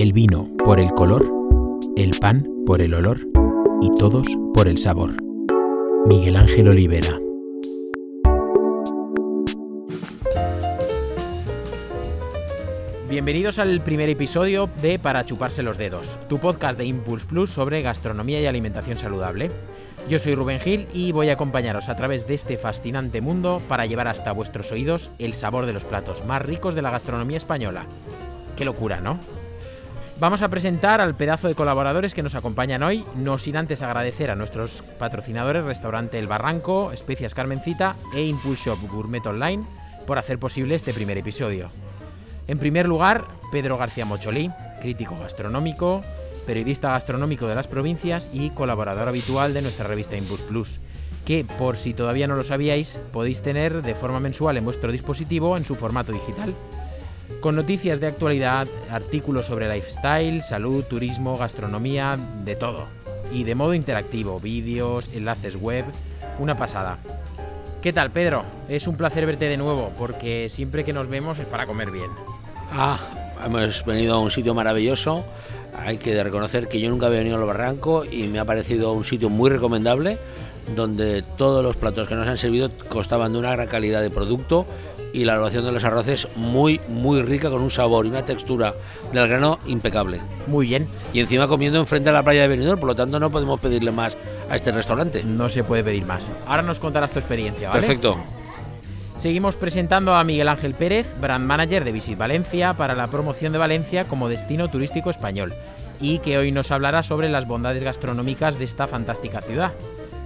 el 0.00 0.14
vino 0.14 0.48
por 0.64 0.80
el 0.80 0.88
color, 0.92 1.30
el 1.94 2.12
pan 2.18 2.48
por 2.64 2.80
el 2.80 2.94
olor 2.94 3.20
y 3.82 3.92
todos 3.98 4.26
por 4.54 4.66
el 4.66 4.78
sabor. 4.78 5.14
Miguel 6.06 6.36
Ángel 6.36 6.68
Olivera. 6.68 7.18
Bienvenidos 13.10 13.58
al 13.58 13.82
primer 13.82 14.08
episodio 14.08 14.70
de 14.80 14.98
Para 14.98 15.26
chuparse 15.26 15.62
los 15.62 15.76
dedos, 15.76 16.18
tu 16.30 16.38
podcast 16.38 16.78
de 16.78 16.86
Impulse 16.86 17.26
Plus 17.26 17.50
sobre 17.50 17.82
gastronomía 17.82 18.40
y 18.40 18.46
alimentación 18.46 18.96
saludable. 18.96 19.50
Yo 20.08 20.18
soy 20.18 20.34
Rubén 20.34 20.60
Gil 20.60 20.86
y 20.94 21.12
voy 21.12 21.28
a 21.28 21.34
acompañaros 21.34 21.90
a 21.90 21.96
través 21.96 22.26
de 22.26 22.32
este 22.32 22.56
fascinante 22.56 23.20
mundo 23.20 23.60
para 23.68 23.84
llevar 23.84 24.08
hasta 24.08 24.32
vuestros 24.32 24.72
oídos 24.72 25.10
el 25.18 25.34
sabor 25.34 25.66
de 25.66 25.74
los 25.74 25.84
platos 25.84 26.24
más 26.24 26.40
ricos 26.40 26.74
de 26.74 26.80
la 26.80 26.90
gastronomía 26.90 27.36
española. 27.36 27.84
Qué 28.56 28.64
locura, 28.64 29.02
¿no? 29.02 29.20
Vamos 30.20 30.42
a 30.42 30.48
presentar 30.48 31.00
al 31.00 31.14
pedazo 31.14 31.48
de 31.48 31.54
colaboradores 31.54 32.12
que 32.12 32.22
nos 32.22 32.34
acompañan 32.34 32.82
hoy, 32.82 33.04
no 33.16 33.38
sin 33.38 33.56
antes 33.56 33.80
agradecer 33.80 34.30
a 34.30 34.36
nuestros 34.36 34.82
patrocinadores 34.98 35.64
Restaurante 35.64 36.18
El 36.18 36.26
Barranco, 36.26 36.92
Especias 36.92 37.32
Carmencita 37.32 37.96
e 38.14 38.26
Impulse 38.26 38.68
Gourmet 38.92 39.26
Online 39.26 39.64
por 40.06 40.18
hacer 40.18 40.38
posible 40.38 40.74
este 40.74 40.92
primer 40.92 41.16
episodio. 41.16 41.68
En 42.48 42.58
primer 42.58 42.86
lugar, 42.86 43.28
Pedro 43.50 43.78
García 43.78 44.04
Mocholí, 44.04 44.50
crítico 44.82 45.16
gastronómico, 45.18 46.02
periodista 46.46 46.90
gastronómico 46.90 47.48
de 47.48 47.54
las 47.54 47.66
provincias 47.66 48.30
y 48.34 48.50
colaborador 48.50 49.08
habitual 49.08 49.54
de 49.54 49.62
nuestra 49.62 49.86
revista 49.86 50.18
Impulse 50.18 50.44
Plus, 50.44 50.80
que 51.24 51.46
por 51.46 51.78
si 51.78 51.94
todavía 51.94 52.26
no 52.26 52.36
lo 52.36 52.44
sabíais, 52.44 53.00
podéis 53.10 53.40
tener 53.40 53.80
de 53.80 53.94
forma 53.94 54.20
mensual 54.20 54.58
en 54.58 54.66
vuestro 54.66 54.92
dispositivo 54.92 55.56
en 55.56 55.64
su 55.64 55.76
formato 55.76 56.12
digital. 56.12 56.54
Con 57.38 57.56
noticias 57.56 58.00
de 58.00 58.06
actualidad, 58.06 58.68
artículos 58.90 59.46
sobre 59.46 59.72
lifestyle, 59.72 60.42
salud, 60.42 60.84
turismo, 60.84 61.38
gastronomía, 61.38 62.18
de 62.44 62.54
todo. 62.54 62.86
Y 63.32 63.44
de 63.44 63.54
modo 63.54 63.72
interactivo, 63.72 64.38
vídeos, 64.40 65.08
enlaces 65.14 65.56
web, 65.56 65.84
una 66.38 66.58
pasada. 66.58 66.98
¿Qué 67.80 67.94
tal, 67.94 68.10
Pedro? 68.10 68.42
Es 68.68 68.86
un 68.86 68.96
placer 68.96 69.24
verte 69.24 69.46
de 69.46 69.56
nuevo, 69.56 69.90
porque 69.98 70.48
siempre 70.50 70.84
que 70.84 70.92
nos 70.92 71.08
vemos 71.08 71.38
es 71.38 71.46
para 71.46 71.66
comer 71.66 71.90
bien. 71.90 72.10
Ah, 72.70 72.98
hemos 73.42 73.84
venido 73.86 74.16
a 74.16 74.20
un 74.20 74.30
sitio 74.30 74.52
maravilloso. 74.52 75.24
Hay 75.78 75.96
que 75.96 76.22
reconocer 76.22 76.68
que 76.68 76.78
yo 76.78 76.90
nunca 76.90 77.06
había 77.06 77.20
venido 77.20 77.36
al 77.36 77.44
Barranco 77.44 78.04
y 78.04 78.24
me 78.24 78.38
ha 78.38 78.44
parecido 78.44 78.92
un 78.92 79.04
sitio 79.04 79.30
muy 79.30 79.48
recomendable, 79.48 80.18
donde 80.76 81.22
todos 81.38 81.62
los 81.62 81.76
platos 81.76 82.06
que 82.06 82.14
nos 82.14 82.28
han 82.28 82.36
servido 82.36 82.70
costaban 82.90 83.32
de 83.32 83.38
una 83.38 83.52
gran 83.52 83.66
calidad 83.66 84.02
de 84.02 84.10
producto 84.10 84.66
y 85.12 85.24
la 85.24 85.32
elaboración 85.32 85.64
de 85.64 85.72
los 85.72 85.84
arroces 85.84 86.28
muy, 86.36 86.80
muy 86.88 87.22
rica, 87.22 87.50
con 87.50 87.62
un 87.62 87.70
sabor 87.70 88.06
y 88.06 88.10
una 88.10 88.24
textura 88.24 88.74
del 89.12 89.28
grano 89.28 89.58
impecable. 89.66 90.20
Muy 90.46 90.66
bien. 90.68 90.88
Y 91.12 91.20
encima 91.20 91.48
comiendo 91.48 91.78
enfrente 91.80 92.10
a 92.10 92.12
la 92.12 92.22
playa 92.22 92.42
de 92.42 92.48
Benidorm, 92.48 92.80
por 92.80 92.88
lo 92.88 92.94
tanto 92.94 93.20
no 93.20 93.30
podemos 93.30 93.60
pedirle 93.60 93.92
más 93.92 94.16
a 94.48 94.56
este 94.56 94.72
restaurante. 94.72 95.22
No 95.24 95.48
se 95.48 95.64
puede 95.64 95.84
pedir 95.84 96.04
más. 96.04 96.30
Ahora 96.46 96.62
nos 96.62 96.80
contarás 96.80 97.10
tu 97.10 97.18
experiencia, 97.18 97.68
¿vale? 97.68 97.80
Perfecto. 97.80 98.18
Seguimos 99.16 99.56
presentando 99.56 100.14
a 100.14 100.24
Miguel 100.24 100.48
Ángel 100.48 100.74
Pérez, 100.74 101.14
brand 101.20 101.44
manager 101.44 101.84
de 101.84 101.92
Visit 101.92 102.16
Valencia, 102.16 102.74
para 102.74 102.94
la 102.94 103.08
promoción 103.08 103.52
de 103.52 103.58
Valencia 103.58 104.04
como 104.04 104.28
destino 104.28 104.70
turístico 104.70 105.10
español, 105.10 105.52
y 106.00 106.20
que 106.20 106.38
hoy 106.38 106.52
nos 106.52 106.70
hablará 106.70 107.02
sobre 107.02 107.28
las 107.28 107.46
bondades 107.46 107.82
gastronómicas 107.82 108.58
de 108.58 108.64
esta 108.64 108.88
fantástica 108.88 109.42
ciudad. 109.42 109.72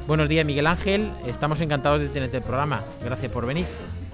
Buenos 0.07 0.29
días, 0.29 0.47
Miguel 0.47 0.69
Ángel. 0.69 1.11
Estamos 1.27 1.61
encantados 1.61 2.01
de 2.01 2.09
tenerte 2.09 2.37
el 2.37 2.45
programa. 2.45 2.83
Gracias 3.03 3.33
por 3.33 3.47
venir. 3.47 3.67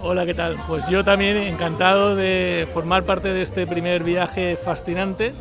Hola, 0.02 0.24
¿qué 0.24 0.32
tal? 0.32 0.56
Pues 0.66 0.88
yo 0.88 1.04
también 1.04 1.36
encantado 1.36 2.16
de 2.16 2.66
formar 2.72 3.04
parte 3.04 3.34
de 3.34 3.42
este 3.42 3.66
primer 3.66 4.02
viaje 4.02 4.56
fascinante. 4.56 5.34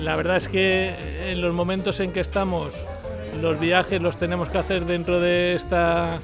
La 0.00 0.16
verdad 0.16 0.38
es 0.38 0.48
que 0.48 1.30
en 1.30 1.42
los 1.42 1.52
momentos 1.52 2.00
en 2.00 2.12
que 2.14 2.20
estamos, 2.20 2.72
los 3.42 3.60
viajes 3.60 4.00
los 4.00 4.16
tenemos 4.16 4.48
que 4.48 4.56
hacer 4.56 4.86
dentro 4.86 5.20
de 5.20 5.54
esta 5.54 6.20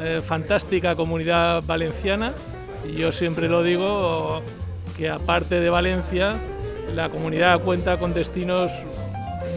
eh, 0.00 0.20
fantástica 0.24 0.94
comunidad 0.94 1.64
valenciana. 1.66 2.34
Y 2.88 2.92
yo 2.92 3.10
siempre 3.10 3.48
lo 3.48 3.64
digo, 3.64 4.40
que 4.96 5.10
aparte 5.10 5.58
de 5.58 5.70
Valencia, 5.70 6.36
la 6.94 7.08
comunidad 7.08 7.60
cuenta 7.62 7.98
con 7.98 8.14
destinos 8.14 8.70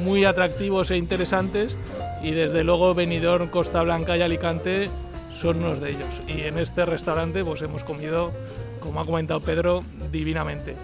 muy 0.03 0.25
atractivos 0.25 0.89
e 0.89 0.97
interesantes 0.97 1.78
y 2.23 2.31
desde 2.31 2.63
luego 2.63 2.95
Benidorm, 2.95 3.49
Costa 3.49 3.83
Blanca 3.83 4.17
y 4.17 4.23
Alicante 4.23 4.89
son 5.33 5.63
unos 5.63 5.79
de 5.79 5.89
ellos. 5.89 6.21
Y 6.27 6.41
en 6.41 6.57
este 6.57 6.85
restaurante 6.85 7.43
pues 7.43 7.61
hemos 7.61 7.83
comido, 7.83 8.31
como 8.79 9.01
ha 9.01 9.05
comentado 9.05 9.39
Pedro, 9.39 9.83
divinamente. 10.11 10.75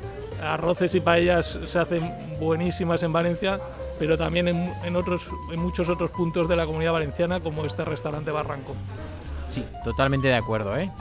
Arroces 0.42 0.94
y 0.96 1.00
paellas 1.00 1.58
se 1.66 1.80
hacen 1.80 2.12
buenísimas 2.40 3.02
en 3.04 3.12
Valencia, 3.12 3.60
pero 3.98 4.18
también 4.18 4.48
en, 4.48 4.96
otros, 4.96 5.28
en 5.52 5.60
muchos 5.60 5.90
otros 5.90 6.12
puntos 6.12 6.48
de 6.48 6.56
la 6.56 6.66
comunidad 6.66 6.94
valenciana, 6.94 7.40
como 7.40 7.66
este 7.66 7.84
restaurante 7.84 8.32
Barranco. 8.32 8.76
Sí, 9.48 9.66
totalmente 9.84 10.28
de 10.28 10.36
acuerdo, 10.36 10.78
¿eh? 10.78 10.92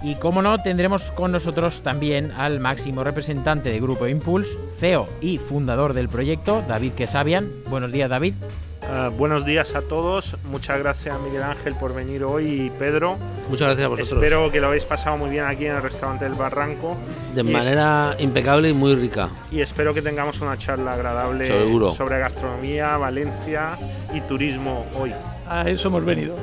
Y 0.00 0.14
como 0.14 0.42
no, 0.42 0.62
tendremos 0.62 1.10
con 1.10 1.32
nosotros 1.32 1.82
también 1.82 2.30
al 2.30 2.60
máximo 2.60 3.02
representante 3.02 3.70
de 3.70 3.80
Grupo 3.80 4.06
Impulse, 4.06 4.56
CEO 4.76 5.08
y 5.20 5.38
fundador 5.38 5.92
del 5.92 6.08
proyecto, 6.08 6.62
David 6.68 6.92
Quesabian. 6.92 7.50
Buenos 7.68 7.90
días, 7.90 8.08
David. 8.08 8.34
Uh, 8.82 9.10
buenos 9.10 9.44
días 9.44 9.74
a 9.74 9.82
todos. 9.82 10.36
Muchas 10.44 10.78
gracias 10.78 11.18
Miguel 11.20 11.42
Ángel 11.42 11.74
por 11.74 11.94
venir 11.94 12.24
hoy 12.24 12.46
y 12.66 12.70
Pedro. 12.70 13.18
Muchas 13.50 13.68
gracias 13.68 13.84
a 13.84 13.88
vosotros. 13.88 14.22
Espero 14.22 14.50
que 14.50 14.60
lo 14.60 14.68
habéis 14.68 14.84
pasado 14.84 15.16
muy 15.16 15.30
bien 15.30 15.44
aquí 15.44 15.66
en 15.66 15.74
el 15.74 15.82
restaurante 15.82 16.24
del 16.24 16.34
Barranco. 16.34 16.96
De 17.34 17.42
manera 17.42 18.16
impecable 18.18 18.70
y 18.70 18.72
muy 18.72 18.94
rica. 18.94 19.28
Y 19.50 19.60
espero 19.60 19.92
que 19.92 20.00
tengamos 20.00 20.40
una 20.40 20.56
charla 20.56 20.92
agradable 20.92 21.46
Seguro. 21.46 21.92
sobre 21.92 22.18
gastronomía, 22.18 22.96
Valencia 22.96 23.78
y 24.14 24.20
turismo 24.22 24.86
hoy. 24.98 25.12
A 25.48 25.68
eso 25.68 25.88
hemos 25.88 26.04
venido. 26.04 26.36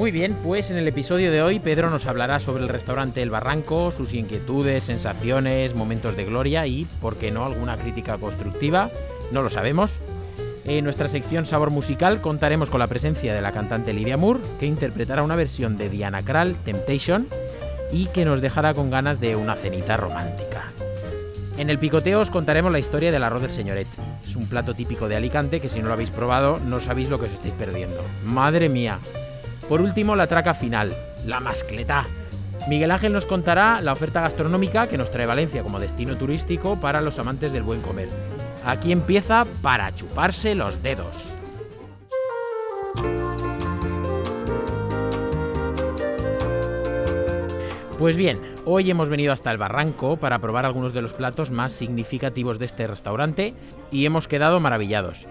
Muy 0.00 0.12
bien, 0.12 0.34
pues 0.42 0.70
en 0.70 0.78
el 0.78 0.88
episodio 0.88 1.30
de 1.30 1.42
hoy 1.42 1.58
Pedro 1.58 1.90
nos 1.90 2.06
hablará 2.06 2.38
sobre 2.38 2.62
el 2.62 2.70
restaurante 2.70 3.20
El 3.20 3.28
Barranco, 3.28 3.92
sus 3.92 4.14
inquietudes, 4.14 4.84
sensaciones, 4.84 5.74
momentos 5.74 6.16
de 6.16 6.24
gloria 6.24 6.66
y, 6.66 6.86
por 7.02 7.16
qué 7.18 7.30
no, 7.30 7.44
alguna 7.44 7.76
crítica 7.76 8.16
constructiva 8.16 8.88
no 9.30 9.42
lo 9.42 9.50
sabemos. 9.50 9.90
En 10.64 10.84
nuestra 10.84 11.10
sección 11.10 11.44
Sabor 11.44 11.68
Musical 11.68 12.22
contaremos 12.22 12.70
con 12.70 12.80
la 12.80 12.86
presencia 12.86 13.34
de 13.34 13.42
la 13.42 13.52
cantante 13.52 13.92
Lidia 13.92 14.16
Moore, 14.16 14.40
que 14.58 14.64
interpretará 14.64 15.22
una 15.22 15.36
versión 15.36 15.76
de 15.76 15.90
Diana 15.90 16.22
Krall, 16.22 16.56
Temptation, 16.64 17.26
y 17.92 18.06
que 18.06 18.24
nos 18.24 18.40
dejará 18.40 18.72
con 18.72 18.88
ganas 18.88 19.20
de 19.20 19.36
una 19.36 19.54
cenita 19.54 19.98
romántica. 19.98 20.72
En 21.58 21.68
el 21.68 21.78
picoteo 21.78 22.20
os 22.20 22.30
contaremos 22.30 22.72
la 22.72 22.78
historia 22.78 23.12
del 23.12 23.22
arroz 23.22 23.42
del 23.42 23.50
señoret. 23.50 23.88
Es 24.24 24.34
un 24.34 24.46
plato 24.46 24.72
típico 24.72 25.08
de 25.08 25.16
Alicante 25.16 25.60
que 25.60 25.68
si 25.68 25.80
no 25.80 25.88
lo 25.88 25.92
habéis 25.92 26.10
probado 26.10 26.58
no 26.58 26.80
sabéis 26.80 27.10
lo 27.10 27.20
que 27.20 27.26
os 27.26 27.34
estáis 27.34 27.52
perdiendo. 27.52 28.02
Madre 28.24 28.70
mía. 28.70 28.98
Por 29.70 29.80
último, 29.82 30.16
la 30.16 30.26
traca 30.26 30.52
final, 30.52 30.96
la 31.24 31.38
mascleta. 31.38 32.04
Miguel 32.68 32.90
Ángel 32.90 33.12
nos 33.12 33.24
contará 33.24 33.80
la 33.80 33.92
oferta 33.92 34.20
gastronómica 34.20 34.88
que 34.88 34.98
nos 34.98 35.12
trae 35.12 35.26
Valencia 35.26 35.62
como 35.62 35.78
destino 35.78 36.16
turístico 36.16 36.80
para 36.80 37.00
los 37.00 37.20
amantes 37.20 37.52
del 37.52 37.62
buen 37.62 37.80
comer. 37.80 38.08
Aquí 38.66 38.90
empieza 38.90 39.46
para 39.62 39.94
chuparse 39.94 40.56
los 40.56 40.82
dedos. 40.82 41.16
Pues 47.96 48.16
bien, 48.16 48.40
hoy 48.64 48.90
hemos 48.90 49.08
venido 49.08 49.32
hasta 49.32 49.52
el 49.52 49.58
barranco 49.58 50.16
para 50.16 50.40
probar 50.40 50.66
algunos 50.66 50.92
de 50.94 51.02
los 51.02 51.12
platos 51.12 51.52
más 51.52 51.72
significativos 51.72 52.58
de 52.58 52.64
este 52.64 52.88
restaurante 52.88 53.54
y 53.92 54.04
hemos 54.04 54.26
quedado 54.26 54.58
maravillados. 54.58 55.28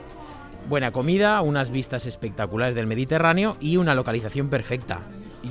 Buena 0.69 0.91
comida, 0.91 1.41
unas 1.41 1.71
vistas 1.71 2.05
espectaculares 2.05 2.75
del 2.75 2.85
Mediterráneo 2.85 3.57
y 3.59 3.77
una 3.77 3.95
localización 3.95 4.49
perfecta. 4.49 4.99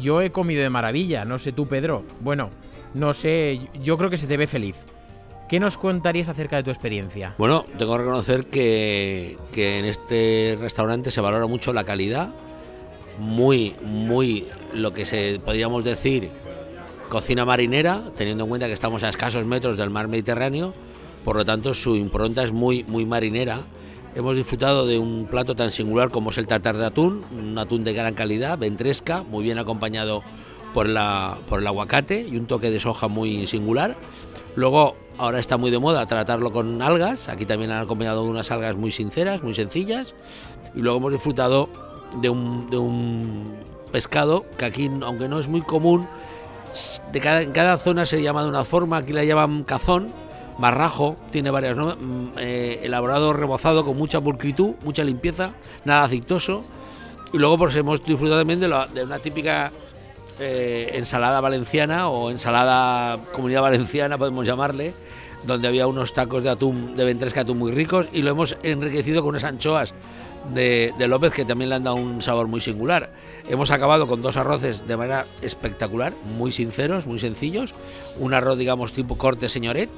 Yo 0.01 0.21
he 0.21 0.31
comido 0.31 0.63
de 0.63 0.71
maravilla, 0.71 1.25
no 1.25 1.41
sé 1.41 1.51
tú 1.51 1.67
Pedro. 1.67 2.05
Bueno, 2.21 2.51
no 2.95 3.13
sé, 3.13 3.69
yo 3.83 3.99
creo 3.99 4.11
que 4.11 4.17
se 4.17 4.29
te 4.29 4.37
ve 4.37 4.47
feliz. 4.47 4.77
¿Qué 5.49 5.59
nos 5.59 5.77
contarías 5.77 6.29
acerca 6.29 6.55
de 6.55 6.63
tu 6.63 6.71
experiencia? 6.71 7.35
Bueno, 7.37 7.65
tengo 7.77 7.95
que 7.95 7.99
reconocer 7.99 8.47
que, 8.47 9.37
que 9.51 9.81
en 9.81 9.87
este 9.87 10.57
restaurante 10.61 11.11
se 11.11 11.21
valora 11.21 11.49
mucho 11.49 11.73
la 11.73 11.83
calidad, 11.83 12.29
muy, 13.19 13.75
muy 13.83 14.47
lo 14.73 14.93
que 14.95 15.05
se 15.05 15.41
podríamos 15.45 15.83
decir 15.83 16.29
cocina 17.09 17.45
marinera, 17.45 18.05
teniendo 18.17 18.45
en 18.45 18.51
cuenta 18.51 18.69
que 18.69 18.73
estamos 18.73 19.03
a 19.03 19.09
escasos 19.09 19.45
metros 19.45 19.77
del 19.77 19.91
mar 19.91 20.07
Mediterráneo, 20.07 20.73
por 21.25 21.35
lo 21.35 21.45
tanto 21.45 21.75
su 21.75 21.97
impronta 21.97 22.45
es 22.45 22.53
muy, 22.53 22.85
muy 22.85 23.05
marinera. 23.05 23.63
Hemos 24.15 24.35
disfrutado 24.35 24.87
de 24.87 24.99
un 24.99 25.27
plato 25.31 25.55
tan 25.55 25.71
singular 25.71 26.11
como 26.11 26.31
es 26.31 26.39
el 26.39 26.47
tartar 26.47 26.77
de 26.77 26.87
atún, 26.87 27.25
un 27.31 27.57
atún 27.59 27.85
de 27.85 27.93
gran 27.93 28.15
calidad, 28.15 28.59
ventresca, 28.59 29.23
muy 29.23 29.45
bien 29.45 29.59
acompañado 29.59 30.23
por, 30.75 30.89
la, 30.89 31.39
el 31.51 31.67
aguacate 31.67 32.23
y 32.23 32.37
un 32.37 32.47
toque 32.47 32.71
de 32.71 32.81
soja 32.81 33.09
muy 33.09 33.47
singular. 33.47 33.97
Luego, 34.57 34.97
ahora 35.19 35.39
está 35.39 35.57
muy 35.57 35.71
de 35.71 35.79
moda 35.79 36.07
tratarlo 36.07 36.51
con 36.51 36.81
algas, 36.83 37.29
aquí 37.29 37.47
también 37.47 37.71
han 37.71 37.83
acompañado 37.83 38.25
unas 38.25 38.51
algas 38.51 38.77
muy 38.77 38.91
sinceras, 38.91 39.43
muy 39.43 39.55
sencillas, 39.55 40.15
y 40.75 40.81
luego 40.81 40.99
hemos 40.99 41.13
disfrutado 41.13 41.69
de 42.21 42.29
un, 42.29 43.57
pescado 43.93 44.45
que 44.57 44.65
aquí, 44.65 44.91
aunque 45.03 45.29
no 45.29 45.39
es 45.39 45.49
muy 45.49 45.63
común, 45.63 46.09
en 47.13 47.53
cada 47.53 47.79
zona 47.79 48.05
se 48.05 48.21
llama 48.21 48.43
de 48.43 48.49
una 48.49 48.65
forma, 48.65 48.99
aquí 48.99 49.13
la 49.13 49.25
llaman 49.25 49.65
cazón, 49.65 50.13
barrajo, 50.59 51.17
tiene 51.31 51.51
varias, 51.51 51.77
¿no? 51.77 51.97
Mm, 51.97 52.33
eh, 52.39 52.81
elaborado, 52.83 53.33
rebozado 53.33 53.85
con 53.85 53.97
mucha 53.97 54.21
pulcritud, 54.21 54.75
mucha 54.85 55.05
limpieza, 55.05 55.53
nada 55.85 56.05
aceitoso. 56.05 56.65
Y 57.33 57.39
luego 57.39 57.59
pues 57.59 57.77
hemos 57.77 58.05
disfrutado 58.05 58.41
también 58.41 58.61
de, 58.61 58.67
una 59.03 59.19
típica 59.19 59.71
eh, 60.41 60.91
ensalada 60.95 61.41
valenciana 61.41 62.09
o 62.09 62.31
ensalada 62.31 63.19
comunidad 63.33 63.63
valenciana, 63.63 64.19
podemos 64.19 64.47
llamarle, 64.47 64.93
donde 65.45 65.69
había 65.69 65.87
unos 65.87 66.13
tacos 66.13 66.43
de 66.43 66.51
atún, 66.51 66.97
de 66.97 67.05
ventresca 67.05 67.43
atún 67.43 67.59
muy 67.59 67.71
ricos 67.71 68.07
y 68.13 68.23
lo 68.23 68.31
hemos 68.31 68.57
enriquecido 68.63 69.23
con 69.23 69.31
unas 69.31 69.45
anchoas 69.45 69.95
de, 70.55 70.95
de 70.99 71.09
López 71.09 71.35
que 71.35 71.45
también 71.45 71.69
le 71.69 71.77
han 71.77 71.85
dado 71.85 71.97
un 71.97 72.23
sabor 72.23 72.49
muy 72.49 72.61
singular. 72.61 73.11
Hemos 73.49 73.71
acabado 73.71 74.07
con 74.07 74.23
dos 74.23 74.37
arroces 74.37 74.87
de 74.87 74.97
manera 74.97 75.27
espectacular, 75.43 76.15
muy 76.37 76.51
sinceros, 76.51 77.07
muy 77.07 77.19
sencillos. 77.19 77.75
Un 78.19 78.35
arroz, 78.35 78.59
digamos, 78.59 78.93
tipo 78.93 79.19
corte 79.19 79.49
señoret, 79.49 79.91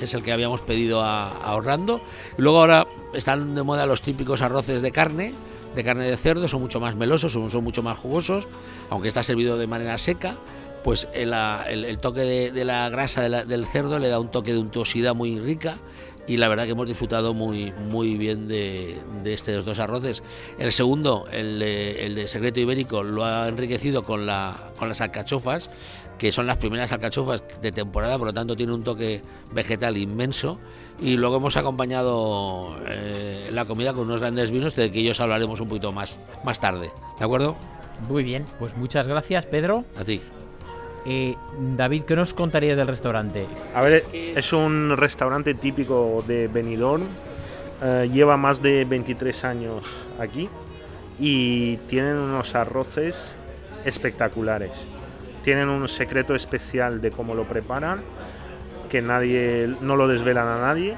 que 0.00 0.06
es 0.06 0.14
el 0.14 0.22
que 0.22 0.32
habíamos 0.32 0.62
pedido 0.62 1.02
a, 1.02 1.54
Orlando. 1.54 2.00
Y 2.38 2.42
luego 2.42 2.60
ahora 2.60 2.86
están 3.12 3.54
de 3.54 3.62
moda 3.62 3.84
los 3.84 4.00
típicos 4.00 4.40
arroces 4.40 4.80
de 4.80 4.90
carne, 4.92 5.34
de 5.76 5.84
carne 5.84 6.04
de 6.04 6.16
cerdo, 6.16 6.48
son 6.48 6.62
mucho 6.62 6.80
más 6.80 6.96
melosos, 6.96 7.34
son, 7.34 7.50
son 7.50 7.62
mucho 7.62 7.82
más 7.82 7.98
jugosos, 7.98 8.48
aunque 8.88 9.08
está 9.08 9.22
servido 9.22 9.58
de 9.58 9.66
manera 9.66 9.98
seca. 9.98 10.36
Pues 10.82 11.06
el, 11.12 11.98
toque 12.00 12.50
de, 12.50 12.64
la 12.64 12.88
grasa 12.88 13.28
del 13.28 13.66
cerdo 13.66 13.98
le 13.98 14.08
da 14.08 14.18
un 14.18 14.30
toque 14.30 14.54
de 14.54 14.58
untuosidad 14.58 15.14
muy 15.14 15.38
rica 15.38 15.76
y 16.26 16.38
la 16.38 16.48
verdad 16.48 16.64
que 16.64 16.70
hemos 16.70 16.86
disfrutado 16.86 17.34
muy, 17.34 17.72
muy 17.72 18.16
bien 18.16 18.48
de, 18.48 18.96
estos 19.26 19.66
dos 19.66 19.78
arroces. 19.78 20.22
El 20.58 20.72
segundo, 20.72 21.26
el 21.30 21.58
de, 21.58 22.24
Secreto 22.26 22.58
Ibérico, 22.58 23.02
lo 23.02 23.26
ha 23.26 23.48
enriquecido 23.48 24.04
con, 24.04 24.26
con 24.78 24.88
las 24.88 25.00
alcachofas, 25.02 25.68
que 26.20 26.32
son 26.32 26.46
las 26.46 26.58
primeras 26.58 26.92
alcachofas 26.92 27.42
de 27.62 27.72
temporada, 27.72 28.18
por 28.18 28.26
lo 28.26 28.34
tanto 28.34 28.54
tiene 28.54 28.74
un 28.74 28.84
toque 28.84 29.22
vegetal 29.52 29.96
inmenso. 29.96 30.58
Y 31.00 31.16
luego 31.16 31.36
hemos 31.36 31.56
acompañado 31.56 32.76
eh, 32.86 33.48
la 33.50 33.64
comida 33.64 33.94
con 33.94 34.02
unos 34.02 34.20
grandes 34.20 34.50
vinos, 34.50 34.76
de 34.76 34.90
que 34.90 34.98
ellos 34.98 35.18
hablaremos 35.18 35.58
un 35.60 35.68
poquito 35.68 35.92
más, 35.92 36.18
más 36.44 36.60
tarde. 36.60 36.90
¿De 37.18 37.24
acuerdo? 37.24 37.56
Muy 38.06 38.22
bien, 38.22 38.44
pues 38.58 38.76
muchas 38.76 39.06
gracias, 39.06 39.46
Pedro. 39.46 39.86
A 39.98 40.04
ti. 40.04 40.20
Eh, 41.06 41.36
David, 41.74 42.02
¿qué 42.02 42.14
nos 42.16 42.34
contarías 42.34 42.76
del 42.76 42.88
restaurante? 42.88 43.46
A 43.74 43.80
ver, 43.80 44.04
es 44.12 44.52
un 44.52 44.94
restaurante 44.98 45.54
típico 45.54 46.22
de 46.28 46.48
Benidorm. 46.48 47.04
eh, 47.82 48.10
lleva 48.12 48.36
más 48.36 48.60
de 48.60 48.84
23 48.84 49.42
años 49.46 49.84
aquí 50.18 50.50
y 51.18 51.78
tienen 51.88 52.18
unos 52.18 52.54
arroces 52.54 53.34
espectaculares. 53.86 54.72
Tienen 55.42 55.68
un 55.68 55.88
secreto 55.88 56.34
especial 56.34 57.00
de 57.00 57.10
cómo 57.10 57.34
lo 57.34 57.44
preparan, 57.44 58.02
que 58.88 59.00
nadie 59.00 59.74
no 59.80 59.96
lo 59.96 60.08
desvelan 60.08 60.48
a 60.48 60.60
nadie, 60.60 60.96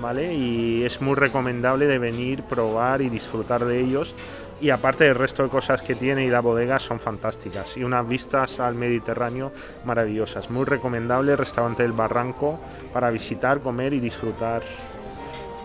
¿vale? 0.00 0.34
Y 0.34 0.84
es 0.84 1.00
muy 1.00 1.14
recomendable 1.14 1.86
de 1.86 1.98
venir, 1.98 2.42
probar 2.42 3.02
y 3.02 3.08
disfrutar 3.08 3.64
de 3.64 3.80
ellos. 3.80 4.14
Y 4.60 4.70
aparte 4.70 5.04
del 5.04 5.16
resto 5.16 5.42
de 5.42 5.48
cosas 5.48 5.82
que 5.82 5.94
tiene 5.94 6.24
y 6.24 6.30
la 6.30 6.40
bodega 6.40 6.78
son 6.78 6.98
fantásticas. 6.98 7.76
Y 7.76 7.84
unas 7.84 8.08
vistas 8.08 8.60
al 8.60 8.74
Mediterráneo 8.74 9.52
maravillosas. 9.84 10.50
Muy 10.50 10.64
recomendable 10.64 11.32
el 11.32 11.38
restaurante 11.38 11.82
del 11.82 11.92
Barranco 11.92 12.58
para 12.92 13.10
visitar, 13.10 13.60
comer 13.60 13.92
y 13.92 14.00
disfrutar 14.00 14.62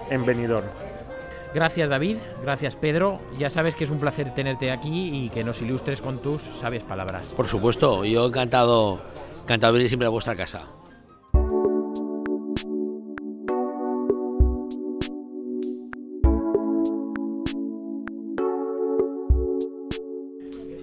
en 0.09 0.25
Benidorm. 0.25 0.88
Gracias, 1.53 1.89
David. 1.89 2.17
Gracias, 2.43 2.75
Pedro. 2.75 3.19
Ya 3.37 3.49
sabes 3.49 3.75
que 3.75 3.83
es 3.83 3.89
un 3.89 3.99
placer 3.99 4.33
tenerte 4.33 4.71
aquí 4.71 5.25
y 5.25 5.29
que 5.29 5.43
nos 5.43 5.61
ilustres 5.61 6.01
con 6.01 6.19
tus 6.19 6.41
sabias 6.41 6.83
palabras. 6.83 7.27
Por 7.29 7.47
supuesto, 7.47 8.05
yo 8.05 8.27
encantado, 8.27 9.01
encantado 9.43 9.73
de 9.73 9.79
venir 9.79 9.89
siempre 9.89 10.05
a 10.05 10.09
vuestra 10.09 10.35
casa. 10.35 10.67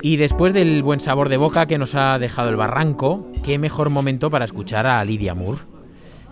Y 0.02 0.18
después 0.18 0.52
del 0.52 0.84
buen 0.84 1.00
sabor 1.00 1.28
de 1.28 1.36
boca 1.36 1.66
que 1.66 1.78
nos 1.78 1.96
ha 1.96 2.18
dejado 2.18 2.50
el 2.50 2.56
barranco, 2.56 3.26
qué 3.44 3.58
mejor 3.58 3.90
momento 3.90 4.30
para 4.30 4.44
escuchar 4.44 4.86
a 4.86 5.04
Lydia 5.04 5.34
Moore. 5.34 5.62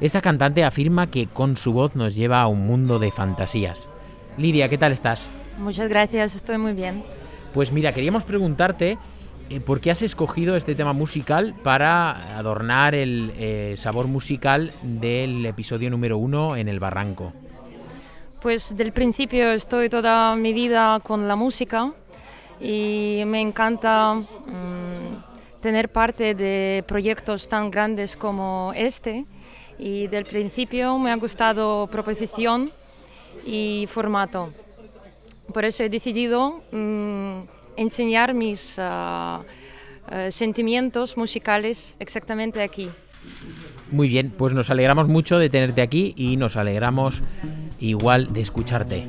Esta 0.00 0.20
cantante 0.20 0.64
afirma 0.64 1.10
que 1.10 1.26
con 1.26 1.56
su 1.56 1.72
voz 1.72 1.96
nos 1.96 2.14
lleva 2.14 2.40
a 2.42 2.46
un 2.46 2.66
mundo 2.66 2.98
de 2.98 3.10
fantasías. 3.10 3.88
Lidia, 4.36 4.69
¿qué 4.69 4.78
tal 4.78 4.92
estás? 4.92 5.26
Muchas 5.58 5.88
gracias, 5.88 6.34
estoy 6.34 6.58
muy 6.58 6.72
bien. 6.72 7.04
Pues 7.52 7.70
mira, 7.70 7.92
queríamos 7.92 8.25
preguntarte 8.25 8.98
eh, 9.48 9.60
por 9.60 9.81
qué 9.81 9.92
has 9.92 10.02
escogido 10.02 10.56
este 10.56 10.75
tema 10.75 10.92
musical 10.92 11.54
para 11.62 12.36
adornar 12.36 12.94
el 12.94 13.32
eh, 13.36 13.75
sabor 13.76 14.08
musical 14.08 14.72
del 14.82 15.46
episodio 15.46 15.90
número 15.90 16.19
uno 16.19 16.56
en 16.56 16.69
el 16.69 16.81
barranco. 16.81 17.32
Pues 18.42 18.76
del 18.76 18.92
principio 18.92 19.52
estoy 19.52 19.88
toda 19.88 20.34
mi 20.34 20.52
vida 20.52 20.98
con 21.00 21.28
la 21.28 21.37
música 21.37 21.92
y 22.60 23.22
me 23.26 23.40
encanta 23.40 24.14
mm, 24.14 25.60
tener 25.60 25.90
parte 25.90 26.34
de 26.34 26.82
proyectos 26.87 27.48
tan 27.48 27.70
grandes 27.70 28.16
como 28.16 28.72
este 28.75 29.25
y 29.78 30.08
del 30.08 30.25
principio 30.25 30.98
me 30.98 31.10
ha 31.10 31.16
gustado 31.16 31.87
proposición 31.87 32.72
y 33.46 33.86
formato. 33.88 34.52
Por 35.52 35.64
eso 35.64 35.84
he 35.84 35.88
decidido 35.88 36.62
mm, 36.72 37.40
enseñar 37.76 38.34
mis 38.34 38.76
ah, 38.78 39.42
eh, 40.10 40.31
sentimientos 40.31 41.16
musicales 41.16 41.96
exactamente 41.98 42.62
aquí. 42.62 42.88
Muy 43.90 44.08
bien, 44.08 44.32
pues 44.36 44.54
nos 44.54 44.70
alegramos 44.70 45.08
mucho 45.08 45.38
de 45.38 45.48
tenerte 45.48 45.82
aquí 45.82 46.14
y 46.16 46.36
nos 46.36 46.56
alegramos 46.56 47.22
igual 47.78 48.32
de 48.32 48.40
escucharte. 48.40 49.06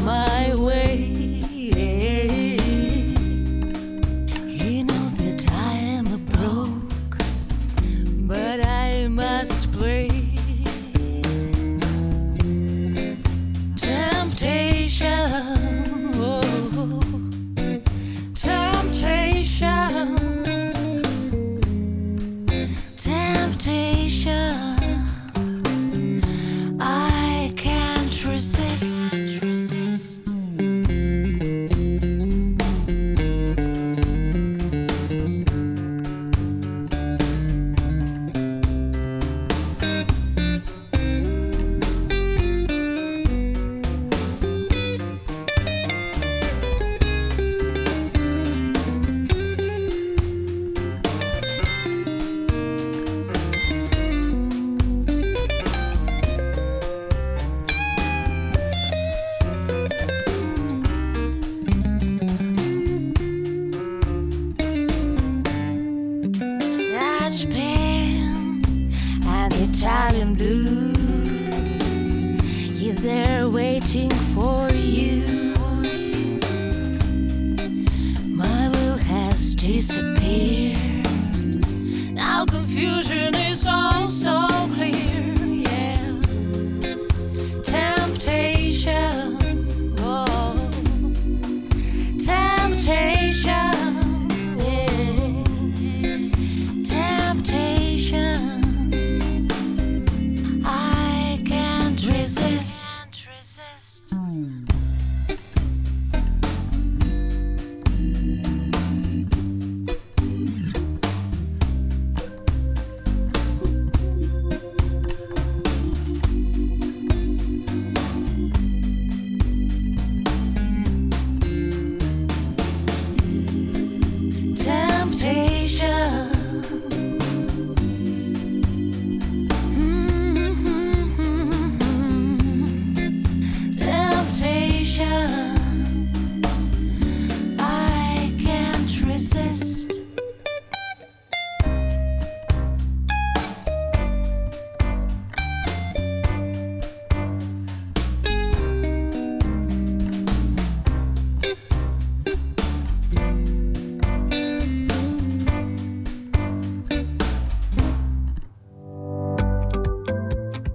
My 0.00 0.54
way. 0.54 0.61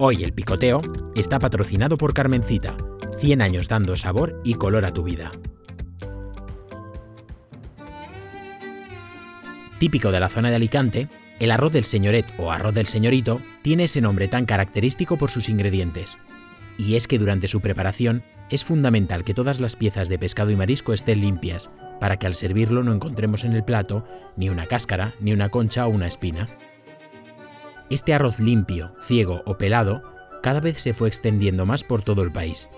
Hoy 0.10 0.24
el 0.24 0.32
picoteo 0.32 0.82
está 1.16 1.38
patrocinado 1.38 1.98
por 1.98 2.14
Carmencita, 2.14 2.78
100 3.18 3.42
años 3.42 3.68
dando 3.68 3.98
sabor 3.98 4.40
y 4.46 4.54
color 4.54 4.86
a 4.86 4.94
tu 4.94 5.04
vida. 5.04 5.32
Típico 9.80 10.14
de 10.14 10.22
la 10.22 10.30
zona 10.30 10.50
de 10.50 10.56
Alicante, 10.56 11.10
el 11.42 11.52
arroz 11.52 11.74
del 11.74 11.84
señoret 11.84 12.26
o 12.38 12.54
arroz 12.54 12.74
del 12.74 12.88
señorito 12.88 13.42
tiene 13.64 13.84
ese 13.84 14.00
nombre 14.00 14.30
tan 14.30 14.46
característico 14.46 15.18
por 15.18 15.30
sus 15.30 15.50
ingredientes. 15.50 16.18
Y 16.78 16.96
es 16.96 17.06
que 17.10 17.20
durante 17.20 17.50
su 17.50 17.60
preparación 17.60 18.24
es 18.50 18.64
fundamental 18.64 19.26
que 19.26 19.34
todas 19.34 19.60
las 19.60 19.76
piezas 19.76 20.08
de 20.08 20.18
pescado 20.18 20.52
y 20.52 20.56
marisco 20.56 20.94
estén 20.94 21.20
limpias, 21.20 21.70
para 22.00 22.16
que 22.16 22.28
al 22.28 22.36
servirlo 22.36 22.82
no 22.82 22.94
encontremos 22.94 23.44
en 23.44 23.52
el 23.52 23.66
plato 23.66 24.06
ni 24.38 24.48
una 24.48 24.68
cáscara, 24.68 25.16
ni 25.20 25.34
una 25.34 25.50
concha 25.50 25.86
o 25.86 25.90
una 25.90 26.08
espina. 26.08 26.48
Este 27.90 28.14
arroz 28.14 28.40
limpio, 28.40 28.94
ciego 29.02 29.44
o 29.46 29.58
pelado 29.58 30.04
cada 30.44 30.60
vez 30.60 30.80
se 30.80 30.94
fue 30.94 31.08
extendiendo 31.08 31.66
más 31.66 31.84
por 31.84 32.04
todo 32.04 32.22
el 32.22 32.32
país. 32.32 32.70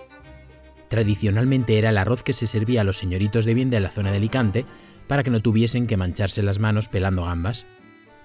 Tradicionalmente 0.88 1.78
era 1.78 1.90
el 1.90 1.98
arroz 1.98 2.22
que 2.22 2.32
se 2.32 2.46
servía 2.46 2.80
a 2.80 2.84
los 2.84 2.98
señoritos 2.98 3.44
de 3.44 3.54
bien 3.54 3.70
de 3.70 3.80
la 3.80 3.90
zona 3.90 4.10
de 4.10 4.18
Alicante 4.18 4.66
para 5.08 5.22
que 5.22 5.30
no 5.30 5.40
tuviesen 5.40 5.86
que 5.86 5.96
mancharse 5.96 6.42
las 6.42 6.58
manos 6.58 6.88
pelando 6.88 7.24
gambas. 7.24 7.66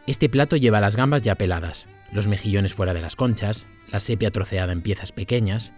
Este 0.08 0.30
plato 0.30 0.58
lleva 0.58 0.82
las 0.82 0.96
gambas 0.96 1.24
ya 1.24 1.36
peladas, 1.36 1.88
los 2.12 2.28
mejillones 2.28 2.74
fuera 2.74 2.94
de 2.94 3.02
las 3.02 3.16
conchas, 3.16 3.66
la 3.92 4.00
sepia 4.00 4.32
troceada 4.32 4.72
en 4.72 4.82
piezas 4.82 5.12
pequeñas, 5.12 5.74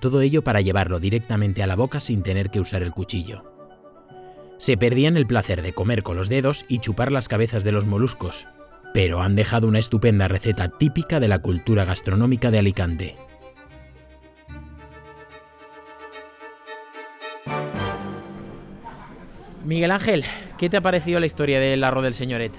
todo 0.00 0.20
ello 0.22 0.42
para 0.42 0.62
llevarlo 0.62 1.00
directamente 1.00 1.62
a 1.62 1.66
la 1.66 1.76
boca 1.76 2.00
sin 2.00 2.22
tener 2.22 2.50
que 2.50 2.60
usar 2.60 2.82
el 2.82 2.92
cuchillo. 2.92 3.52
Se 4.58 4.78
perdían 4.78 5.16
el 5.16 5.26
placer 5.26 5.60
de 5.60 5.74
comer 5.74 6.02
con 6.02 6.16
los 6.16 6.30
dedos 6.30 6.64
y 6.68 6.78
chupar 6.78 7.12
las 7.12 7.28
cabezas 7.28 7.64
de 7.64 7.72
los 7.72 7.84
moluscos, 7.84 8.46
pero 8.96 9.20
han 9.20 9.36
dejado 9.36 9.68
una 9.68 9.78
estupenda 9.78 10.26
receta 10.26 10.70
típica 10.70 11.20
de 11.20 11.28
la 11.28 11.40
cultura 11.40 11.84
gastronómica 11.84 12.50
de 12.50 12.58
Alicante. 12.60 13.16
Miguel 19.66 19.90
Ángel, 19.90 20.24
¿qué 20.56 20.70
te 20.70 20.78
ha 20.78 20.80
parecido 20.80 21.20
la 21.20 21.26
historia 21.26 21.60
del 21.60 21.84
arroz 21.84 22.04
del 22.04 22.14
señoret? 22.14 22.52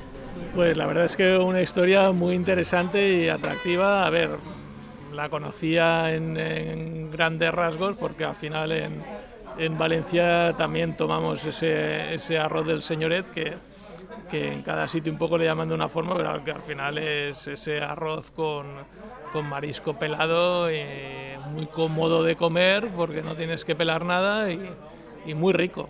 Pues 0.53 0.77
la 0.77 0.85
verdad 0.85 1.05
es 1.05 1.15
que 1.15 1.37
una 1.37 1.63
historia 1.63 2.11
muy 2.11 2.35
interesante 2.35 3.15
y 3.15 3.29
atractiva. 3.29 4.05
A 4.05 4.11
ver, 4.11 4.29
la 5.15 5.29
conocía 5.29 6.13
en, 6.13 6.37
en 6.37 7.09
grandes 7.09 7.51
rasgos 7.51 7.97
porque 7.97 8.25
al 8.25 8.35
final 8.35 8.71
en, 8.73 9.01
en 9.57 9.75
Valencia 9.75 10.53
también 10.55 10.95
tomamos 10.95 11.43
ese, 11.45 12.13
ese 12.13 12.37
arroz 12.37 12.67
del 12.67 12.83
señoret 12.83 13.25
que, 13.31 13.55
que 14.29 14.53
en 14.53 14.61
cada 14.61 14.87
sitio 14.87 15.11
un 15.11 15.17
poco 15.17 15.37
le 15.37 15.45
llaman 15.45 15.69
de 15.69 15.75
una 15.75 15.89
forma, 15.89 16.15
pero 16.15 16.43
que 16.43 16.51
al 16.51 16.61
final 16.61 16.97
es 16.97 17.47
ese 17.47 17.81
arroz 17.81 18.31
con, 18.31 18.67
con 19.31 19.47
marisco 19.47 19.93
pelado, 19.93 20.69
muy 21.51 21.65
cómodo 21.67 22.23
de 22.23 22.35
comer 22.35 22.89
porque 22.95 23.21
no 23.21 23.33
tienes 23.33 23.63
que 23.63 23.75
pelar 23.75 24.05
nada 24.05 24.51
y, 24.51 24.69
y 25.25 25.33
muy 25.33 25.53
rico. 25.53 25.89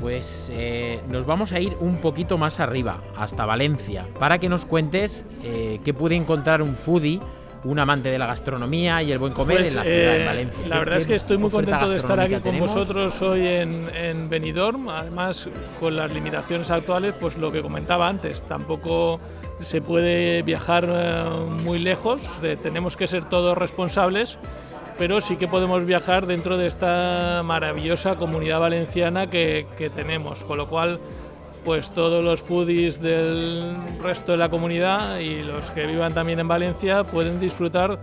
Pues 0.00 0.48
eh, 0.52 1.00
nos 1.08 1.26
vamos 1.26 1.52
a 1.52 1.58
ir 1.58 1.76
un 1.80 2.00
poquito 2.00 2.38
más 2.38 2.60
arriba, 2.60 3.02
hasta 3.16 3.44
Valencia, 3.44 4.06
para 4.20 4.38
que 4.38 4.48
nos 4.48 4.64
cuentes 4.64 5.26
eh, 5.42 5.80
qué 5.84 5.92
puede 5.92 6.14
encontrar 6.14 6.62
un 6.62 6.76
foodie, 6.76 7.20
un 7.64 7.78
amante 7.78 8.10
de 8.10 8.18
la 8.18 8.26
gastronomía 8.26 9.02
y 9.02 9.10
el 9.12 9.18
buen 9.18 9.32
comer 9.32 9.58
Pues, 9.58 9.70
en 9.70 9.76
la 9.76 9.82
ciudad 9.82 10.14
eh, 10.14 10.18
de 10.18 10.24
Valencia. 10.24 10.62
La 10.68 10.74
¿Qué- 10.74 10.78
verdad 10.80 10.98
es 10.98 11.06
que 11.06 11.14
estoy 11.16 11.38
muy 11.38 11.50
contento 11.50 11.88
de 11.88 11.96
estar 11.96 12.20
aquí 12.20 12.34
con 12.36 12.58
vosotros 12.58 13.20
hoy 13.22 13.46
en, 13.46 13.88
en 13.94 14.28
Benidorm. 14.28 14.88
Además, 14.88 15.48
con 15.80 15.96
las 15.96 16.12
limitaciones 16.12 16.70
actuales, 16.70 17.14
pues 17.20 17.36
lo 17.36 17.50
que 17.50 17.60
comentaba 17.62 18.08
antes, 18.08 18.42
tampoco 18.44 19.20
se 19.60 19.80
puede 19.82 20.42
viajar 20.42 20.84
eh, 20.88 21.24
muy 21.64 21.78
lejos, 21.80 22.40
de- 22.40 22.56
tenemos 22.56 22.96
que 22.96 23.06
ser 23.08 23.24
todos 23.28 23.58
responsables, 23.58 24.38
pero 24.96 25.20
sí 25.20 25.36
que 25.36 25.46
podemos 25.48 25.84
viajar 25.84 26.26
dentro 26.26 26.56
de 26.56 26.66
esta 26.66 27.42
maravillosa 27.44 28.16
comunidad 28.16 28.60
valenciana 28.60 29.28
que, 29.30 29.66
que 29.76 29.90
tenemos, 29.90 30.44
con 30.44 30.58
lo 30.58 30.68
cual 30.68 30.98
pues 31.64 31.90
todos 31.90 32.24
los 32.24 32.42
foodies 32.42 33.00
del 33.00 33.74
resto 34.02 34.32
de 34.32 34.38
la 34.38 34.48
comunidad 34.48 35.18
y 35.18 35.42
los 35.42 35.70
que 35.70 35.86
vivan 35.86 36.14
también 36.14 36.40
en 36.40 36.48
Valencia 36.48 37.04
pueden 37.04 37.40
disfrutar 37.40 37.98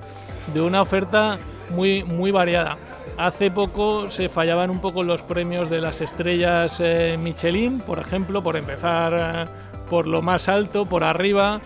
de 0.54 0.62
una 0.62 0.82
oferta 0.82 1.38
muy, 1.70 2.04
muy 2.04 2.32
variada. 2.32 2.78
Hace 3.18 3.50
poco 3.50 4.10
se 4.12 4.30
fallaban 4.30 4.70
un 4.70 4.82
poco 4.82 5.02
los 5.04 5.24
premios 5.24 5.70
de 5.70 5.82
las 5.82 6.02
estrellas 6.02 6.78
eh, 6.80 7.18
Michelin, 7.18 7.80
por 7.80 8.00
ejemplo, 8.00 8.44
por 8.44 8.58
empezar 8.58 9.48
eh, 9.48 9.52
por 9.90 10.06
lo 10.08 10.22
más 10.22 10.50
alto, 10.50 10.86
por 10.86 11.04
arriba. 11.04 11.62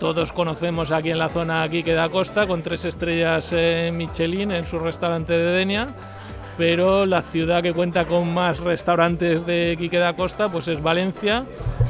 Todos 0.00 0.32
conocemos 0.32 0.90
aquí 0.90 1.10
en 1.10 1.18
la 1.18 1.28
zona 1.28 1.68
Quique 1.68 1.92
da 1.92 2.08
Costa 2.08 2.48
con 2.48 2.62
tres 2.62 2.84
estrellas 2.84 3.50
eh, 3.52 3.92
Michelin 3.94 4.50
en 4.50 4.64
su 4.64 4.80
restaurante 4.80 5.32
de 5.32 5.52
Denia 5.52 5.94
pero 6.56 7.06
la 7.06 7.22
ciudad 7.22 7.62
que 7.62 7.72
cuenta 7.72 8.06
con 8.06 8.32
más 8.32 8.58
restaurantes 8.58 9.46
de 9.46 9.76
Quique 9.78 9.98
da 9.98 10.14
Costa 10.14 10.50
pues 10.50 10.68
es 10.68 10.82
Valencia, 10.82 11.44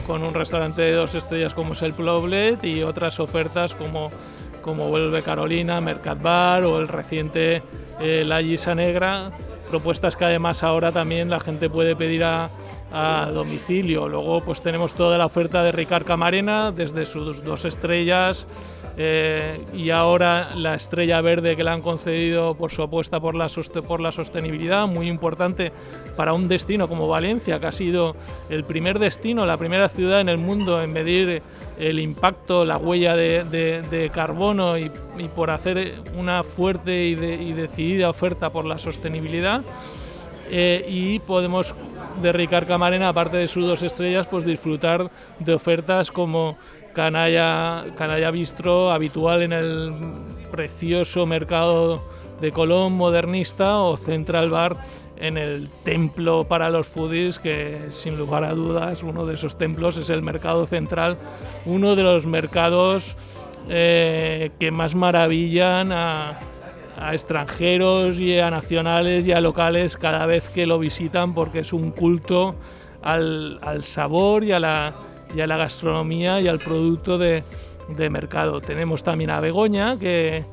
con 0.06 0.22
un 0.22 0.34
restaurante 0.34 0.82
de 0.82 0.92
dos 0.92 1.14
estrellas 1.14 1.54
como 1.54 1.72
es 1.72 1.82
el 1.82 1.94
Ploblet 1.94 2.64
y 2.64 2.82
otras 2.82 3.20
ofertas 3.20 3.74
como, 3.74 4.10
como 4.62 4.88
Vuelve 4.88 5.22
Carolina, 5.22 5.80
Mercat 5.80 6.20
Bar 6.22 6.64
o 6.64 6.78
el 6.78 6.88
reciente 6.88 7.62
eh, 8.00 8.24
La 8.26 8.40
Guisa 8.40 8.74
Negra, 8.74 9.30
propuestas 9.70 10.16
que 10.16 10.24
además 10.24 10.62
ahora 10.62 10.92
también 10.92 11.30
la 11.30 11.40
gente 11.40 11.68
puede 11.68 11.96
pedir 11.96 12.24
a, 12.24 12.48
a 12.92 13.30
domicilio. 13.32 14.08
Luego 14.08 14.42
pues 14.42 14.62
tenemos 14.62 14.94
toda 14.94 15.18
la 15.18 15.26
oferta 15.26 15.62
de 15.62 15.72
Ricard 15.72 16.04
Camarena, 16.04 16.72
desde 16.72 17.06
sus 17.06 17.42
dos 17.42 17.64
estrellas, 17.64 18.46
eh, 18.96 19.60
y 19.72 19.90
ahora 19.90 20.54
la 20.54 20.74
estrella 20.74 21.20
verde 21.20 21.56
que 21.56 21.64
le 21.64 21.70
han 21.70 21.82
concedido 21.82 22.54
por 22.54 22.70
su 22.70 22.82
apuesta 22.82 23.20
por 23.20 23.34
la, 23.34 23.48
sostenibilidad, 23.48 24.86
muy 24.86 25.08
importante 25.08 25.72
para 26.16 26.32
un 26.32 26.48
destino 26.48 26.88
como 26.88 27.08
Valencia, 27.08 27.58
que 27.58 27.66
ha 27.66 27.72
sido 27.72 28.16
el 28.50 28.64
primer 28.64 28.98
destino, 28.98 29.46
la 29.46 29.56
primera 29.56 29.88
ciudad 29.88 30.20
en 30.20 30.28
el 30.28 30.38
mundo 30.38 30.82
en 30.82 30.92
medir 30.92 31.42
el 31.78 31.98
impacto, 31.98 32.64
la 32.64 32.76
huella 32.76 33.16
de, 33.16 34.10
carbono 34.12 34.76
y, 34.78 34.90
por 35.34 35.50
hacer 35.50 35.94
una 36.16 36.42
fuerte 36.42 37.06
y 37.06 37.52
decidida 37.52 38.10
oferta 38.10 38.50
por 38.50 38.64
la 38.64 38.78
sostenibilidad. 38.78 39.62
Eh, 40.54 40.84
y 40.86 41.18
podemos 41.20 41.74
de 42.20 42.30
Ricard 42.30 42.66
Camarena, 42.66 43.08
aparte 43.08 43.38
de 43.38 43.48
sus 43.48 43.66
dos 43.66 43.82
estrellas, 43.82 44.26
pues 44.30 44.44
disfrutar 44.44 45.10
de 45.38 45.54
ofertas 45.54 46.10
como 46.10 46.58
Canalla, 46.94 47.86
Canalla 47.96 48.30
Bistro, 48.30 48.90
habitual 48.90 49.42
en 49.42 49.52
el 49.52 49.92
precioso 50.50 51.26
mercado 51.26 52.02
de 52.40 52.52
Colón 52.52 52.94
modernista, 52.94 53.78
o 53.78 53.96
Central 53.96 54.50
Bar 54.50 54.76
en 55.16 55.38
el 55.38 55.68
templo 55.84 56.44
para 56.44 56.68
los 56.68 56.88
foodies, 56.88 57.38
que 57.38 57.78
sin 57.90 58.18
lugar 58.18 58.44
a 58.44 58.52
dudas 58.52 59.02
uno 59.02 59.24
de 59.24 59.34
esos 59.34 59.56
templos 59.56 59.96
es 59.96 60.10
el 60.10 60.22
mercado 60.22 60.66
central, 60.66 61.16
uno 61.64 61.94
de 61.94 62.02
los 62.02 62.26
mercados 62.26 63.16
eh, 63.68 64.50
que 64.58 64.70
más 64.72 64.94
maravillan 64.94 65.92
a, 65.92 66.38
extranjeros 67.12 68.20
y 68.20 68.38
a 68.38 68.50
nacionales 68.50 69.26
y 69.26 69.32
a 69.32 69.40
locales 69.40 69.96
cada 69.96 70.24
vez 70.26 70.48
que 70.50 70.66
lo 70.66 70.78
visitan 70.78 71.34
porque 71.34 71.60
es 71.60 71.72
un 71.72 71.90
culto 71.90 72.54
al, 73.02 73.58
al 73.62 73.82
sabor 73.82 74.44
y 74.44 74.52
a, 74.52 74.60
la, 74.60 74.94
y 75.34 75.40
a 75.40 75.46
la 75.46 75.56
gastronomía 75.56 76.40
y 76.40 76.48
al 76.48 76.58
producto 76.58 77.18
de, 77.18 77.42
de 77.88 78.10
mercado. 78.10 78.60
Tenemos 78.60 79.02
también 79.02 79.30
a 79.30 79.40
Begoña 79.40 79.98
que, 79.98 80.44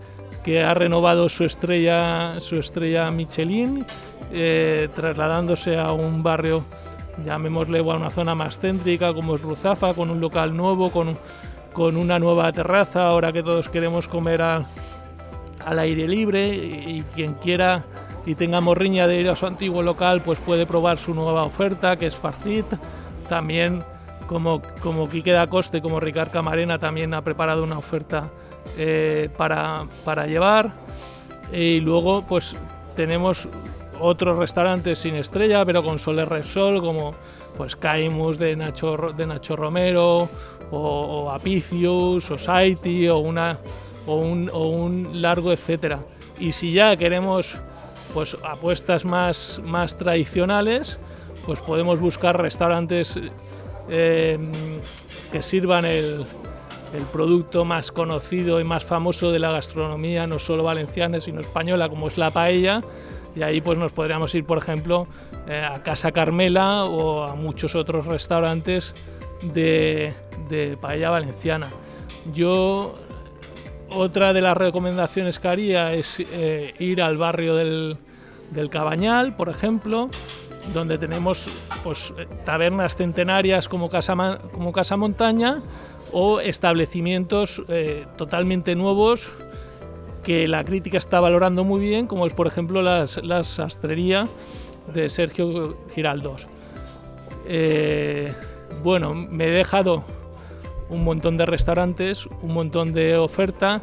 que 0.44 0.64
ha 0.64 0.74
renovado 0.74 1.30
su 1.30 1.44
estrella, 1.44 2.40
su 2.40 2.56
estrella 2.56 3.10
Michelin, 3.12 3.86
eh, 4.32 4.90
trasladándose 4.96 5.78
a 5.78 5.92
un 5.92 6.24
barrio, 6.24 6.64
llamémosle 7.26 7.82
o 7.82 7.92
a 7.92 7.96
una 7.98 8.10
zona 8.10 8.36
más 8.36 8.60
céntrica 8.60 9.14
como 9.14 9.36
es 9.36 9.42
Ruzafa, 9.42 9.94
con 9.94 10.10
un 10.10 10.22
local 10.22 10.56
nuevo, 10.56 10.92
con, 10.92 11.18
con 11.74 11.98
una 11.98 12.20
nueva 12.20 12.52
terraza, 12.52 13.08
ahora 13.08 13.32
que 13.34 13.44
todos 13.44 13.68
queremos 13.70 14.08
comer 14.08 14.42
a- 14.42 14.66
al 15.66 15.80
aire 15.80 16.08
libre 16.08 16.48
y, 16.56 16.98
y 17.00 17.04
quien 17.14 17.34
quiera 17.34 17.84
y 18.26 18.36
tenga 18.36 18.62
morriña 18.62 19.08
de 19.08 19.20
ir 19.20 19.30
a 19.30 19.36
su 19.36 19.46
antiguo 19.46 19.82
local, 19.82 20.22
pues 20.22 20.40
puede 20.40 20.66
probar 20.66 20.98
su 20.98 21.14
nueva 21.14 21.44
oferta, 21.44 21.98
que 21.98 22.06
es 22.08 22.16
Farcit. 22.16 22.66
También, 23.28 23.84
como, 24.30 24.62
como 24.84 25.10
Quique 25.10 25.32
da 25.32 25.48
Coste, 25.48 25.82
como 25.82 26.00
Ricard 26.00 26.30
Camarena, 26.30 26.78
también 26.78 27.16
ha 27.16 27.24
preparado 27.24 27.64
una 27.64 27.80
oferta 27.80 28.30
eh, 28.78 29.28
para, 29.36 29.86
para 30.06 30.28
llevar. 30.28 30.72
Y 31.52 31.80
luego, 31.80 32.22
pues 32.22 32.56
tenemos 32.96 33.50
otros 34.00 34.38
restaurantes 34.38 35.00
sin 35.00 35.16
estrella, 35.16 35.66
pero 35.66 35.84
con 35.84 35.98
Soler 35.98 36.30
Repsol, 36.30 36.80
como 36.80 37.16
pues 37.58 37.76
Caimus 37.76 38.38
de 38.38 38.56
Nacho, 38.56 38.98
de 39.18 39.26
Nacho 39.26 39.56
Romero, 39.56 40.30
o, 40.70 40.78
o 40.78 41.32
Apicius, 41.32 42.30
o 42.30 42.38
Saiti, 42.38 43.10
o, 43.10 43.18
una, 43.18 43.58
o, 44.06 44.18
un, 44.18 44.48
o 44.54 44.68
un 44.68 45.24
largo 45.24 45.52
etcétera. 45.52 46.02
Y 46.40 46.52
si 46.52 46.72
ya 46.72 46.96
queremos 46.98 47.58
pues 48.14 48.38
apuestas 48.44 49.06
más, 49.06 49.60
más 49.66 49.98
tradicionales, 49.98 51.00
pues 51.48 51.60
podemos 51.62 52.00
buscar 52.00 52.40
restaurantes 52.40 53.18
eh, 53.90 54.38
que 55.32 55.42
sirvan 55.42 55.86
el, 55.86 56.26
producto 57.14 57.66
más 57.66 57.92
conocido 57.92 58.60
y 58.60 58.64
más 58.64 58.84
famoso 58.84 59.32
de 59.32 59.38
la 59.38 59.52
gastronomía, 59.52 60.26
no 60.26 60.40
solo 60.40 60.64
valenciana, 60.64 61.22
sino 61.22 61.40
española, 61.40 61.88
como 61.88 62.08
es 62.08 62.18
la 62.18 62.32
paella. 62.32 62.82
Y 63.36 63.44
ahí 63.44 63.62
pues 63.62 63.78
nos 63.78 63.92
podríamos 63.92 64.34
ir, 64.34 64.44
por 64.44 64.58
ejemplo, 64.58 65.08
eh, 65.48 65.62
a 65.62 65.84
Casa 65.84 66.12
Carmela 66.12 66.86
o 66.86 67.24
a 67.24 67.36
muchos 67.36 67.76
otros 67.76 68.08
restaurantes 68.08 68.96
de, 69.54 70.14
de 70.50 70.78
paella 70.82 71.12
valenciana. 71.12 71.68
Yo 72.34 72.96
otra 73.92 74.34
de 74.34 74.42
las 74.42 74.58
recomendaciones 74.58 75.40
que 75.40 75.48
haría 75.48 75.94
es 75.94 76.20
eh, 76.20 76.74
ir 76.80 77.02
al 77.02 77.18
barrio 77.18 77.56
del, 77.56 77.98
del 78.52 78.70
Cabañal, 78.70 79.36
por 79.36 79.50
ejemplo, 79.50 80.10
donde 80.74 80.98
tenemos 80.98 81.48
pues, 81.84 82.14
eh, 82.18 82.28
tabernas 82.46 82.96
centenarias 82.96 83.68
como 83.68 83.90
Casa, 83.90 84.40
como 84.54 84.72
Casa 84.72 84.98
Montaña 84.98 85.62
o 86.12 86.40
establecimientos 86.40 87.62
eh, 87.68 88.06
totalmente 88.18 88.76
nuevos 88.76 89.32
que 90.24 90.48
la 90.48 90.64
crítica 90.64 90.98
está 90.98 91.20
valorando 91.20 91.64
muy 91.64 91.82
bien, 91.82 92.08
como 92.08 92.26
es 92.28 92.34
por 92.34 92.48
ejemplo 92.48 92.82
las, 92.82 93.18
la 93.24 93.44
sastrería 93.44 94.28
de 94.94 95.10
Sergio 95.10 95.78
Giraldos. 95.96 96.48
Eh, 97.48 98.34
bueno, 98.84 99.14
me 99.14 99.46
he 99.46 99.52
dejado 99.52 100.04
un 100.90 101.04
montón 101.04 101.38
de 101.38 101.46
restaurantes, 101.46 102.26
un 102.26 102.54
montón 102.54 102.94
de 102.94 103.18
oferta. 103.18 103.82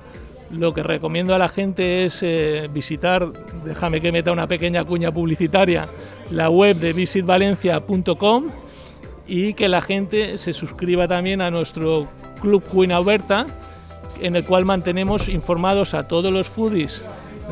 Lo 0.50 0.74
que 0.74 0.82
recomiendo 0.82 1.34
a 1.34 1.38
la 1.38 1.48
gente 1.48 2.04
es 2.04 2.24
visitar, 2.72 3.32
déjame 3.64 4.00
que 4.00 4.12
meta 4.12 4.30
una 4.30 4.46
pequeña 4.46 4.84
cuña 4.84 5.10
publicitaria, 5.10 5.88
la 6.30 6.50
web 6.50 6.76
de 6.76 6.92
visitvalencia.com 6.92 8.50
y 9.26 9.54
que 9.54 9.68
la 9.68 9.80
gente 9.80 10.38
se 10.38 10.52
suscriba 10.52 11.08
también 11.08 11.40
a 11.40 11.50
nuestro 11.50 12.08
Club 12.40 12.62
Queen 12.70 12.92
Alberta, 12.92 13.46
en 14.20 14.36
el 14.36 14.44
cual 14.44 14.64
mantenemos 14.64 15.28
informados 15.28 15.94
a 15.94 16.06
todos 16.06 16.32
los 16.32 16.48
foodies 16.48 17.02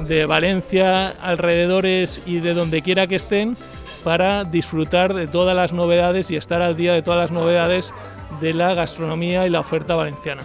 de 0.09 0.27
Valencia, 0.27 1.09
alrededores 1.09 2.23
y 2.27 2.41
de 2.41 2.55
donde 2.55 2.83
quiera 2.83 3.07
que 3.07 3.17
estén 3.17 3.57
para 4.03 4.45
disfrutar 4.45 5.15
de 5.15 5.27
todas 5.27 5.57
las 5.57 5.73
novedades 5.73 6.31
y 6.31 6.37
estar 6.37 6.63
al 6.63 6.77
día 6.77 6.93
de 6.93 7.03
todas 7.03 7.19
las 7.19 7.31
novedades 7.31 7.93
de 8.41 8.53
la 8.53 8.75
gastronomía 8.75 9.47
y 9.47 9.51
la 9.51 9.61
oferta 9.61 9.97
valenciana. 9.97 10.43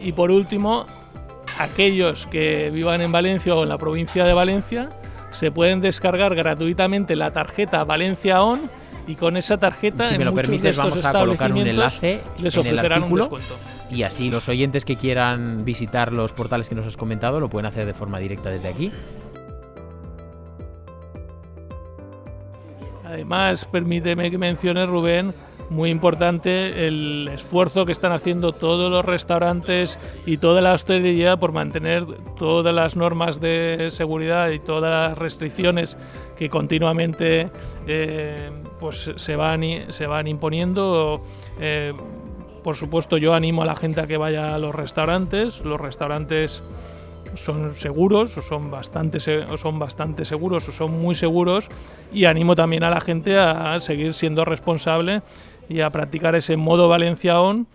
Y 0.00 0.12
por 0.12 0.30
último, 0.30 0.86
aquellos 1.58 2.26
que 2.26 2.70
vivan 2.70 3.02
en 3.02 3.12
Valencia 3.12 3.54
o 3.54 3.62
en 3.62 3.68
la 3.68 3.78
provincia 3.78 4.24
de 4.24 4.32
Valencia 4.32 4.88
se 5.32 5.50
pueden 5.50 5.80
descargar 5.80 6.34
gratuitamente 6.34 7.16
la 7.16 7.32
tarjeta 7.32 7.84
Valencia 7.84 8.42
On 8.42 8.70
y 9.06 9.16
con 9.16 9.36
esa 9.36 9.58
tarjeta 9.58 10.04
Si 10.04 10.16
me 10.16 10.24
lo 10.24 10.34
permites, 10.34 10.76
vamos 10.76 11.04
a 11.04 11.12
colocar 11.12 11.52
un 11.52 11.66
enlace 11.66 12.20
les 12.38 12.56
en 12.56 12.66
el 12.66 12.78
un 12.78 12.92
artículo 12.92 13.30
y 13.90 14.04
así 14.04 14.30
los 14.30 14.48
oyentes 14.48 14.84
que 14.84 14.96
quieran 14.96 15.64
visitar 15.64 16.12
los 16.12 16.32
portales 16.32 16.68
que 16.68 16.74
nos 16.74 16.86
has 16.86 16.96
comentado 16.96 17.40
lo 17.40 17.48
pueden 17.48 17.66
hacer 17.66 17.86
de 17.86 17.94
forma 17.94 18.18
directa 18.18 18.50
desde 18.50 18.68
aquí. 18.68 18.92
Además, 23.04 23.66
permíteme 23.66 24.30
que 24.30 24.38
mencione, 24.38 24.86
Rubén, 24.86 25.34
muy 25.72 25.90
importante 25.90 26.86
el 26.86 27.28
esfuerzo 27.32 27.84
que 27.86 27.92
están 27.92 28.12
haciendo 28.12 28.52
todos 28.52 28.90
los 28.90 29.04
restaurantes 29.04 29.98
y 30.26 30.36
toda 30.36 30.60
la 30.60 30.74
hostelería 30.74 31.36
por 31.38 31.52
mantener 31.52 32.06
todas 32.36 32.74
las 32.74 32.94
normas 32.94 33.40
de 33.40 33.88
seguridad 33.90 34.50
y 34.50 34.60
todas 34.60 35.08
las 35.08 35.18
restricciones 35.18 35.96
que 36.36 36.48
continuamente 36.48 37.50
eh, 37.86 38.50
pues, 38.78 39.10
se, 39.16 39.36
van, 39.36 39.62
se 39.88 40.06
van 40.06 40.26
imponiendo. 40.28 41.22
Eh, 41.58 41.92
por 42.62 42.76
supuesto, 42.76 43.16
yo 43.16 43.34
animo 43.34 43.62
a 43.62 43.66
la 43.66 43.74
gente 43.74 44.00
a 44.00 44.06
que 44.06 44.16
vaya 44.16 44.54
a 44.54 44.58
los 44.58 44.74
restaurantes. 44.74 45.64
Los 45.64 45.80
restaurantes 45.80 46.62
son 47.34 47.74
seguros 47.74 48.36
o 48.36 48.42
son 48.42 48.70
bastante 48.70 49.18
o 49.50 49.56
son 49.56 49.78
bastante 49.78 50.24
seguros 50.24 50.68
o 50.68 50.72
son 50.72 50.92
muy 50.92 51.14
seguros 51.14 51.68
y 52.12 52.26
animo 52.26 52.54
también 52.54 52.84
a 52.84 52.90
la 52.90 53.00
gente 53.00 53.38
a 53.38 53.80
seguir 53.80 54.12
siendo 54.12 54.44
responsable 54.44 55.22
y 55.68 55.80
a 55.80 55.90
practicar 55.90 56.34
ese 56.34 56.56
modo 56.56 56.88
Valencia 56.88 57.40
on 57.40 57.66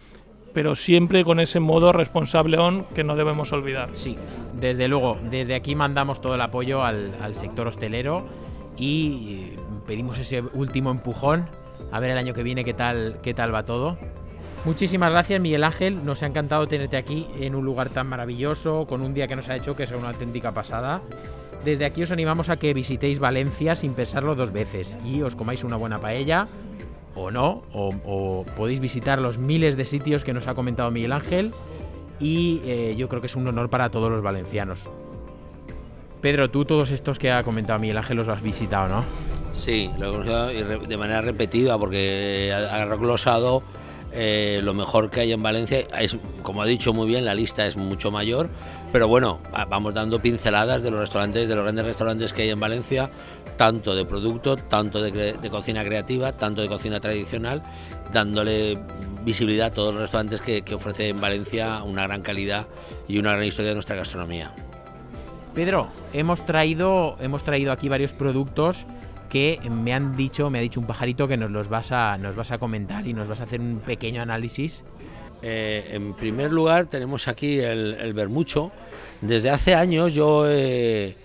pero 0.54 0.74
siempre 0.74 1.24
con 1.24 1.40
ese 1.40 1.60
modo 1.60 1.92
responsable 1.92 2.58
on 2.58 2.86
que 2.96 3.04
no 3.04 3.16
debemos 3.16 3.52
olvidar. 3.54 3.90
Sí, 3.94 4.18
desde 4.60 4.88
luego, 4.88 5.20
desde 5.30 5.54
aquí 5.54 5.76
mandamos 5.76 6.20
todo 6.20 6.34
el 6.34 6.42
apoyo 6.42 6.84
al, 6.84 7.14
al 7.22 7.36
sector 7.36 7.68
hostelero 7.68 8.26
y 8.76 9.52
pedimos 9.86 10.18
ese 10.18 10.42
último 10.42 10.90
empujón 10.90 11.48
a 11.92 12.00
ver 12.00 12.12
el 12.12 12.18
año 12.18 12.34
que 12.34 12.44
viene 12.44 12.64
qué 12.64 12.74
tal, 12.74 13.20
qué 13.22 13.34
tal 13.34 13.54
va 13.54 13.64
todo. 13.64 13.98
Muchísimas 14.66 15.12
gracias 15.12 15.40
Miguel 15.40 15.64
Ángel, 15.64 16.04
nos 16.04 16.24
ha 16.24 16.26
encantado 16.26 16.68
tenerte 16.68 16.98
aquí 16.98 17.28
en 17.40 17.56
un 17.56 17.64
lugar 17.64 17.90
tan 17.90 18.08
maravilloso, 18.08 18.86
con 18.88 19.02
un 19.02 19.14
día 19.14 19.28
que 19.28 19.36
nos 19.36 19.50
ha 19.50 19.56
hecho 19.56 19.76
que 19.76 19.84
es 19.84 19.92
una 19.92 20.10
auténtica 20.10 20.52
pasada. 20.52 21.02
Desde 21.64 21.86
aquí 21.86 22.04
os 22.04 22.12
animamos 22.12 22.50
a 22.50 22.58
que 22.58 22.74
visitéis 22.74 23.20
Valencia 23.20 23.76
sin 23.76 23.94
pensarlo 23.94 24.36
dos 24.36 24.52
veces 24.52 24.98
y 25.06 25.22
os 25.22 25.36
comáis 25.36 25.64
una 25.64 25.76
buena 25.76 26.00
paella 26.00 26.48
o 27.18 27.32
no, 27.32 27.64
o, 27.74 28.46
podéis 28.56 28.80
visitar 28.80 29.20
los 29.20 29.38
miles 29.38 29.76
de 29.76 29.86
sitios 29.86 30.24
que 30.24 30.34
nos 30.34 30.48
ha 30.48 30.54
comentado 30.54 30.92
Miguel 30.92 31.12
Ángel 31.12 31.52
y 32.20 32.62
eh, 32.64 32.96
yo 32.98 33.10
creo 33.10 33.22
que 33.22 33.28
es 33.28 33.36
un 33.36 33.48
honor 33.48 33.70
para 33.70 33.90
todos 33.90 34.12
los 34.12 34.22
valencianos. 34.22 34.90
Pedro, 36.22 36.50
tú 36.50 36.66
todos 36.66 36.92
estos 36.92 37.20
que 37.20 37.32
ha 37.32 37.44
comentado 37.44 37.80
Miguel 37.80 37.98
Ángel 37.98 38.18
los 38.18 38.28
has 38.28 38.42
visitado, 38.42 38.88
¿no? 38.88 39.04
Sí, 39.54 39.90
lo 39.98 40.10
he 40.10 40.12
conocido 40.12 40.78
de 40.80 40.98
manera 40.98 41.22
repetida 41.22 41.78
porque 41.78 42.54
ha 42.54 42.86
glosado 42.96 43.64
eh, 44.14 44.62
lo 44.64 44.74
mejor 44.74 45.10
que 45.10 45.22
hay 45.22 45.32
en 45.32 45.44
Valencia. 45.44 45.86
Como 46.42 46.62
ha 46.62 46.66
dicho 46.66 46.94
muy 46.94 47.08
bien, 47.08 47.26
la 47.26 47.36
lista 47.36 47.66
es 47.66 47.76
mucho 47.76 48.12
mayor, 48.12 48.50
pero 48.92 49.08
bueno, 49.08 49.40
va- 49.54 49.66
vamos 49.66 49.94
dando 49.94 50.20
pinceladas 50.22 50.84
de 50.84 50.92
los 50.92 51.00
restaurantes, 51.00 51.48
de 51.48 51.56
los 51.56 51.64
grandes 51.64 51.86
restaurantes 51.86 52.34
que 52.34 52.44
hay 52.44 52.50
en 52.50 52.60
Valencia, 52.60 53.10
tanto 53.58 53.96
de 53.96 54.06
producto, 54.06 54.56
tanto 54.56 55.02
de 55.02 55.50
cocina 55.50 55.84
creativa, 55.84 56.32
tanto 56.34 56.62
de 56.62 56.68
cocina 56.68 57.00
tradicional, 57.00 57.64
dándole 58.14 58.78
visibilidad 59.26 59.68
a 59.68 59.72
todos 59.72 59.94
los 59.94 60.04
restaurantes 60.04 60.42
que, 60.42 60.62
que 60.62 60.76
ofrece 60.76 61.10
en 61.10 61.20
Valencia 61.20 61.82
una 61.84 62.04
gran 62.04 62.22
calidad 62.22 62.68
y 63.08 63.18
una 63.20 63.34
gran 63.34 63.44
historia 63.46 63.70
de 63.70 63.76
nuestra 63.76 63.96
gastronomía. 63.96 64.52
Pedro, 65.54 65.88
hemos 66.14 66.46
traído, 66.46 67.18
hemos 67.20 67.44
traído 67.44 67.72
aquí 67.72 67.90
varios 67.90 68.14
productos 68.14 68.86
que 69.30 69.60
me 69.70 69.94
han 69.94 70.16
dicho, 70.16 70.50
me 70.50 70.60
ha 70.60 70.62
dicho 70.62 70.80
un 70.80 70.86
pajarito 70.86 71.28
que 71.28 71.36
nos 71.36 71.52
los 71.52 71.68
vas 71.68 71.92
a, 71.92 72.18
nos 72.18 72.36
vas 72.36 72.52
a 72.52 72.60
comentar 72.60 73.08
y 73.08 73.14
nos 73.14 73.28
vas 73.28 73.42
a 73.42 73.44
hacer 73.46 73.60
un 73.60 73.80
pequeño 73.86 74.22
análisis. 74.22 74.84
Eh, 75.42 75.90
en 75.92 76.14
primer 76.14 76.52
lugar 76.52 76.88
tenemos 76.88 77.28
aquí 77.28 77.60
el, 77.60 78.14
bermucho. 78.14 78.72
Desde 79.22 79.50
hace 79.50 79.76
años 79.76 80.14
yo, 80.14 80.46
eh, 80.48 81.16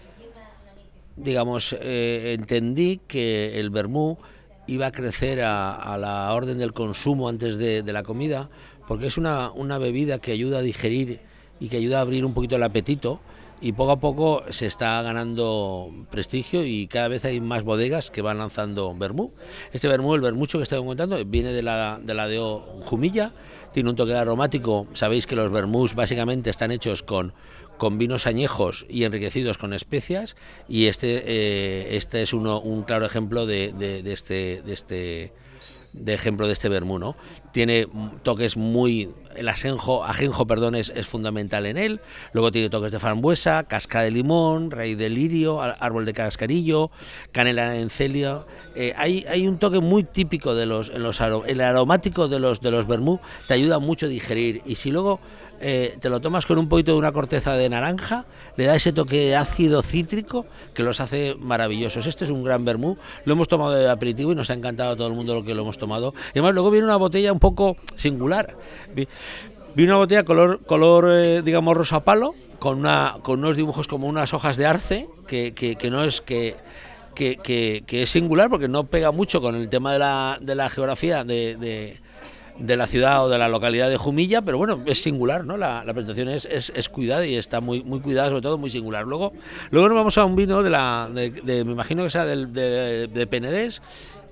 digamos, 1.16 1.74
eh, 1.80 2.34
entendí 2.38 3.00
que 3.06 3.58
el 3.58 3.70
vermú 3.70 4.18
iba 4.66 4.86
a 4.86 4.92
crecer 4.92 5.40
a, 5.40 5.74
a 5.74 5.98
la 5.98 6.32
orden 6.32 6.58
del 6.58 6.72
consumo 6.72 7.28
antes 7.28 7.58
de, 7.58 7.82
de 7.82 7.92
la 7.92 8.02
comida, 8.02 8.48
porque 8.86 9.06
es 9.06 9.16
una, 9.16 9.50
una 9.50 9.78
bebida 9.78 10.18
que 10.18 10.32
ayuda 10.32 10.58
a 10.58 10.62
digerir 10.62 11.20
y 11.58 11.68
que 11.68 11.78
ayuda 11.78 11.98
a 11.98 12.02
abrir 12.02 12.24
un 12.24 12.34
poquito 12.34 12.56
el 12.56 12.62
apetito 12.62 13.20
y 13.62 13.72
poco 13.72 13.92
a 13.92 14.00
poco 14.00 14.42
se 14.50 14.66
está 14.66 15.00
ganando 15.02 15.88
prestigio 16.10 16.66
y 16.66 16.88
cada 16.88 17.06
vez 17.06 17.24
hay 17.24 17.40
más 17.40 17.62
bodegas 17.62 18.10
que 18.10 18.20
van 18.20 18.38
lanzando 18.38 18.92
vermú. 18.94 19.32
Este 19.72 19.86
vermú, 19.86 20.14
el 20.16 20.20
vermucho 20.20 20.58
que 20.58 20.64
estoy 20.64 20.84
contando, 20.84 21.24
viene 21.24 21.52
de 21.52 21.62
la, 21.62 22.00
de 22.02 22.12
la 22.12 22.26
de 22.26 22.38
Jumilla, 22.84 23.32
tiene 23.72 23.88
un 23.88 23.96
toque 23.96 24.14
aromático, 24.14 24.88
sabéis 24.94 25.28
que 25.28 25.36
los 25.36 25.50
vermús 25.50 25.94
básicamente 25.94 26.50
están 26.50 26.72
hechos 26.72 27.04
con, 27.04 27.34
con 27.78 27.98
vinos 27.98 28.26
añejos 28.26 28.84
y 28.88 29.04
enriquecidos 29.04 29.58
con 29.58 29.72
especias 29.72 30.36
y 30.68 30.86
este, 30.86 31.22
eh, 31.24 31.96
este 31.96 32.22
es 32.22 32.32
uno, 32.32 32.60
un 32.60 32.82
claro 32.82 33.06
ejemplo 33.06 33.46
de 33.46 34.02
este... 34.06 34.60
De 34.62 34.72
este 34.72 35.41
de 35.92 36.14
ejemplo 36.14 36.46
de 36.46 36.52
este 36.52 36.68
vermú, 36.68 36.98
¿no? 36.98 37.16
Tiene 37.52 37.86
toques 38.22 38.56
muy... 38.56 39.10
El 39.34 39.48
ajenjo, 39.48 40.04
ajenjo 40.04 40.46
perdón, 40.46 40.74
es, 40.74 40.90
es, 40.94 41.06
fundamental 41.06 41.64
en 41.66 41.78
él. 41.78 42.00
Luego 42.32 42.52
tiene 42.52 42.68
toques 42.68 42.92
de 42.92 42.98
frambuesa, 42.98 43.64
casca 43.64 44.02
de 44.02 44.10
limón, 44.10 44.70
raíz 44.70 44.98
de 44.98 45.08
lirio, 45.08 45.60
árbol 45.62 46.04
de 46.04 46.12
cascarillo, 46.12 46.90
canela 47.30 47.70
de 47.70 47.80
encelio. 47.80 48.46
Eh, 48.74 48.92
hay, 48.96 49.24
hay 49.28 49.46
un 49.46 49.58
toque 49.58 49.80
muy 49.80 50.04
típico 50.04 50.54
de 50.54 50.66
los... 50.66 50.90
En 50.90 51.02
los 51.02 51.20
el 51.20 51.60
aromático 51.60 52.28
de 52.28 52.40
los, 52.40 52.60
de 52.60 52.70
los 52.70 52.86
vermú 52.86 53.20
te 53.48 53.54
ayuda 53.54 53.78
mucho 53.78 54.06
a 54.06 54.08
digerir. 54.08 54.62
Y 54.66 54.74
si 54.74 54.90
luego 54.90 55.20
eh, 55.64 55.96
te 56.00 56.08
lo 56.08 56.20
tomas 56.20 56.44
con 56.44 56.58
un 56.58 56.68
poquito 56.68 56.90
de 56.90 56.98
una 56.98 57.12
corteza 57.12 57.56
de 57.56 57.68
naranja, 57.68 58.26
le 58.56 58.66
da 58.66 58.74
ese 58.74 58.92
toque 58.92 59.36
ácido 59.36 59.80
cítrico 59.82 60.44
que 60.74 60.82
los 60.82 60.98
hace 60.98 61.36
maravillosos. 61.38 62.06
Este 62.06 62.24
es 62.24 62.32
un 62.32 62.42
gran 62.42 62.64
vermú, 62.64 62.98
lo 63.24 63.32
hemos 63.34 63.46
tomado 63.46 63.70
de 63.70 63.88
aperitivo 63.88 64.32
y 64.32 64.34
nos 64.34 64.50
ha 64.50 64.54
encantado 64.54 64.90
a 64.90 64.96
todo 64.96 65.06
el 65.06 65.14
mundo 65.14 65.34
lo 65.34 65.44
que 65.44 65.54
lo 65.54 65.62
hemos 65.62 65.78
tomado. 65.78 66.14
Y 66.34 66.38
además 66.40 66.54
luego 66.54 66.72
viene 66.72 66.86
una 66.86 66.96
botella 66.96 67.32
un 67.32 67.38
poco 67.38 67.76
singular. 67.94 68.56
Viene 68.94 69.92
una 69.92 69.98
botella 69.98 70.24
color, 70.24 70.64
color 70.66 71.08
eh, 71.08 71.42
digamos, 71.42 71.76
rosa 71.76 72.02
palo, 72.02 72.34
con, 72.58 72.78
una, 72.78 73.18
con 73.22 73.38
unos 73.38 73.56
dibujos 73.56 73.86
como 73.86 74.08
unas 74.08 74.34
hojas 74.34 74.56
de 74.56 74.66
arce, 74.66 75.08
que, 75.28 75.54
que, 75.54 75.90
no 75.90 76.02
es 76.02 76.20
que... 76.20 76.56
Que, 77.14 77.36
que, 77.36 78.02
es 78.02 78.10
singular 78.10 78.50
porque 78.50 78.66
no 78.66 78.84
pega 78.84 79.12
mucho 79.12 79.40
con 79.40 79.54
el 79.54 79.68
tema 79.68 79.92
de 79.92 79.98
la, 80.00 80.38
de 80.40 80.54
la 80.56 80.68
geografía 80.70 81.22
de, 81.22 81.98
de 82.58 82.76
la 82.76 82.86
ciudad 82.86 83.24
o 83.24 83.28
de 83.28 83.38
la 83.38 83.48
localidad 83.48 83.88
de 83.88 83.96
Jumilla, 83.96 84.42
pero 84.42 84.58
bueno, 84.58 84.82
es 84.86 85.02
singular, 85.02 85.44
¿no? 85.44 85.56
La, 85.56 85.82
presentación 85.84 86.28
es, 86.28 86.44
es, 86.46 86.88
cuidada 86.88 87.26
y 87.26 87.36
está 87.36 87.60
muy, 87.60 87.82
muy 87.82 88.00
cuidada, 88.00 88.28
sobre 88.28 88.42
todo 88.42 88.58
muy 88.58 88.70
singular. 88.70 89.04
Luego, 89.04 89.32
luego 89.70 89.88
nos 89.88 89.96
vamos 89.96 90.18
a 90.18 90.24
un 90.24 90.36
vino 90.36 90.62
de 90.62 90.70
la, 90.70 91.08
de, 91.12 91.64
me 91.64 91.72
imagino 91.72 92.04
que 92.04 92.10
sea 92.10 92.24
del, 92.24 92.52
de, 92.52 93.08
de 93.08 93.26
Penedés, 93.26 93.82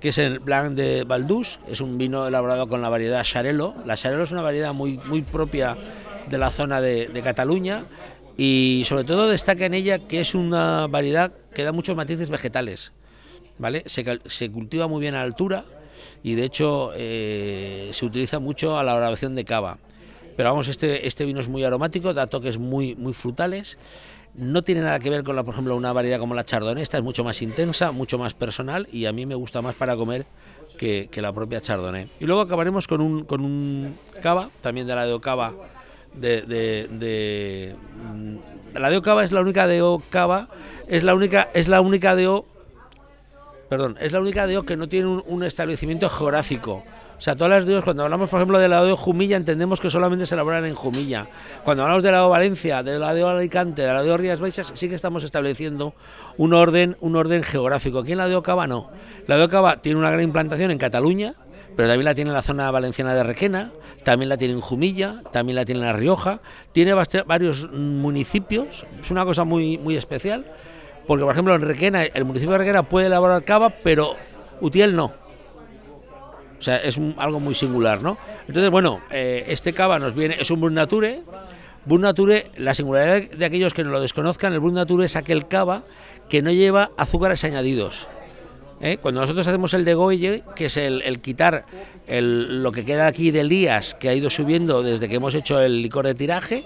que 0.01 0.09
es 0.09 0.17
el 0.17 0.39
Blanc 0.39 0.73
de 0.73 1.03
Valdús, 1.03 1.59
es 1.67 1.79
un 1.79 1.97
vino 1.97 2.27
elaborado 2.27 2.67
con 2.67 2.81
la 2.81 2.89
variedad 2.89 3.23
Xarelo. 3.23 3.75
La 3.85 3.95
Xarelo 3.95 4.23
es 4.23 4.31
una 4.31 4.41
variedad 4.41 4.73
muy, 4.73 4.97
muy 5.05 5.21
propia 5.21 5.77
de 6.27 6.37
la 6.37 6.49
zona 6.49 6.81
de, 6.81 7.21
Cataluña 7.23 7.83
y 8.35 8.83
sobre 8.87 9.03
todo 9.03 9.29
destaca 9.29 9.65
en 9.65 9.75
ella 9.75 9.99
que 9.99 10.19
es 10.19 10.33
una 10.33 10.87
variedad 10.87 11.31
que 11.53 11.63
da 11.63 11.71
muchos 11.71 11.95
matices 11.95 12.29
vegetales, 12.29 12.93
¿vale? 13.59 13.83
Se 13.85 14.49
cultiva 14.49 14.87
muy 14.87 15.01
bien 15.01 15.13
a 15.13 15.21
altura, 15.21 15.65
y 16.23 16.35
de 16.35 16.45
hecho 16.45 16.91
eh, 16.95 17.89
se 17.93 18.05
utiliza 18.05 18.39
mucho 18.39 18.77
a 18.77 18.83
la 18.83 18.93
elaboración 18.93 19.35
de 19.35 19.45
cava. 19.45 19.77
Pero 20.37 20.49
vamos, 20.49 20.67
este, 20.67 21.07
este 21.07 21.25
vino 21.25 21.39
es 21.39 21.47
muy 21.47 21.63
aromático, 21.63 22.13
da 22.13 22.27
toques 22.27 22.57
muy, 22.57 22.95
muy 22.95 23.13
frutales. 23.13 23.77
No 24.33 24.63
tiene 24.63 24.81
nada 24.81 24.99
que 24.99 25.09
ver 25.09 25.23
con, 25.23 25.35
la, 25.35 25.43
por 25.43 25.53
ejemplo, 25.53 25.75
una 25.75 25.91
variedad 25.91 26.19
como 26.19 26.35
la 26.35 26.45
Chardonnay. 26.45 26.81
Esta 26.81 26.97
es 26.97 27.03
mucho 27.03 27.23
más 27.23 27.41
intensa, 27.41 27.91
mucho 27.91 28.17
más 28.17 28.33
personal 28.33 28.87
y 28.91 29.05
a 29.05 29.11
mí 29.11 29.25
me 29.25 29.35
gusta 29.35 29.61
más 29.61 29.75
para 29.75 29.95
comer 29.95 30.25
que, 30.77 31.09
la 31.15 31.33
propia 31.33 31.59
Chardonnay. 31.59 32.07
Y 32.19 32.25
luego 32.25 32.41
acabaremos 32.41 32.87
con 32.87 33.01
un, 33.01 33.25
con 33.25 33.41
un 33.41 33.97
cava, 34.21 34.49
también 34.61 34.87
de 34.87 34.95
la 34.95 35.05
de 35.05 35.13
Ocava. 35.13 35.53
De, 36.13 36.41
de, 36.41 36.87
de, 36.91 37.75
la 38.73 38.89
de 38.89 38.97
Ocava 38.97 39.23
es 39.23 39.31
la 39.31 39.41
única 39.41 39.67
de 39.67 39.81
Ocava, 39.81 40.49
es 40.87 41.03
la 41.03 41.13
única, 41.13 41.49
es 41.53 41.67
la 41.67 41.81
única 41.81 42.15
de 42.15 42.27
O 42.27 42.45
perdón, 43.71 43.95
es 44.01 44.11
la 44.11 44.19
única 44.19 44.47
DEO 44.47 44.63
que 44.63 44.75
no 44.75 44.89
tiene 44.89 45.07
un, 45.07 45.43
establecimiento 45.43 46.09
geográfico. 46.09 46.83
O 47.17 47.21
sea, 47.21 47.37
todas 47.37 47.51
las 47.51 47.65
DEOs, 47.65 47.85
cuando 47.85 48.03
hablamos, 48.03 48.29
por 48.29 48.39
ejemplo, 48.39 48.59
de 48.59 48.67
la 48.67 48.83
DEO 48.83 48.97
Jumilla, 48.97 49.37
entendemos 49.37 49.79
que 49.79 49.89
solamente 49.89 50.25
se 50.25 50.35
elaboran 50.35 50.65
en 50.65 50.75
Jumilla. 50.75 51.29
Cuando 51.63 51.83
hablamos 51.83 52.03
de 52.03 52.11
la 52.11 52.17
DEO 52.17 52.29
Valencia, 52.29 52.83
de 52.83 52.99
la 52.99 53.13
DEO 53.13 53.29
Alicante, 53.29 53.83
de 53.83 53.87
la 53.87 54.03
DEO 54.03 54.17
Rías 54.17 54.41
Baixas, 54.41 54.73
sí 54.75 54.89
que 54.89 54.95
estamos 54.95 55.23
estableciendo 55.23 55.93
un 56.35 56.53
orden, 56.53 56.97
un 56.99 57.15
orden 57.15 57.43
geográfico. 57.43 57.99
Aquí 57.99 58.11
en 58.11 58.17
la 58.17 58.27
DEO 58.27 58.43
Cava 58.43 58.67
no. 58.67 58.89
La 59.27 59.37
DEO 59.37 59.47
Cava 59.47 59.81
tiene 59.81 59.97
una 59.97 60.11
gran 60.11 60.23
implantación 60.25 60.69
en 60.69 60.77
Cataluña, 60.77 61.35
pero 61.77 61.87
también 61.87 62.03
la 62.03 62.13
tiene 62.13 62.31
en 62.31 62.35
la 62.35 62.41
zona 62.41 62.69
valenciana 62.71 63.15
de 63.15 63.23
Requena, 63.23 63.71
también 64.03 64.27
la 64.27 64.35
tiene 64.35 64.55
en 64.55 64.59
Jumilla, 64.59 65.21
también 65.31 65.55
la 65.55 65.63
tiene 65.63 65.79
en 65.79 65.85
La 65.85 65.93
Rioja, 65.93 66.41
tiene 66.73 66.93
varios 66.93 67.71
municipios, 67.71 68.85
es 69.01 69.11
una 69.11 69.23
cosa 69.23 69.45
muy, 69.45 69.77
muy 69.77 69.95
especial 69.95 70.45
porque 71.07 71.23
por 71.23 71.33
ejemplo 71.33 71.55
en 71.55 71.61
Requena, 71.61 72.03
el 72.03 72.25
municipio 72.25 72.53
de 72.53 72.59
Requena 72.59 72.83
puede 72.83 73.07
elaborar 73.07 73.43
cava, 73.43 73.69
pero 73.69 74.15
Utiel 74.61 74.95
no. 74.95 75.13
O 76.61 76.63
sea, 76.63 76.77
es 76.77 76.99
algo 77.17 77.39
muy 77.39 77.55
singular, 77.55 78.03
¿no? 78.03 78.19
Entonces, 78.47 78.69
bueno, 78.69 79.01
eh, 79.09 79.45
este 79.47 79.73
cava 79.73 79.97
nos 79.97 80.13
viene, 80.13 80.37
es 80.39 80.51
un 80.51 80.61
Brut 80.61 80.73
Nature. 80.73 81.23
Brut 81.85 82.01
Nature, 82.01 82.51
la 82.57 82.75
singularidad 82.75 83.31
de 83.31 83.45
aquellos 83.45 83.73
que 83.73 83.83
no 83.83 83.89
lo 83.89 83.99
desconozcan, 83.99 84.53
el 84.53 84.59
Brut 84.59 84.75
Nature 84.75 85.05
es 85.05 85.15
aquel 85.15 85.47
cava 85.47 85.81
que 86.29 86.43
no 86.43 86.51
lleva 86.51 86.91
azúcares 86.97 87.43
añadidos. 87.43 88.07
¿Eh? 88.79 88.97
Cuando 89.01 89.21
nosotros 89.21 89.47
hacemos 89.47 89.73
el 89.73 89.85
de 89.85 89.95
Goye, 89.95 90.43
que 90.55 90.65
es 90.65 90.77
el, 90.77 91.19
quitar 91.21 91.65
lo 92.07 92.71
que 92.71 92.85
queda 92.85 93.07
aquí 93.07 93.31
del 93.31 93.47
Lías, 93.49 93.95
que 93.95 94.09
ha 94.09 94.13
ido 94.13 94.29
subiendo 94.29 94.83
desde 94.83 95.09
que 95.09 95.15
hemos 95.15 95.33
hecho 95.33 95.59
el 95.61 95.81
licor 95.81 96.05
de 96.05 96.13
tiraje, 96.13 96.63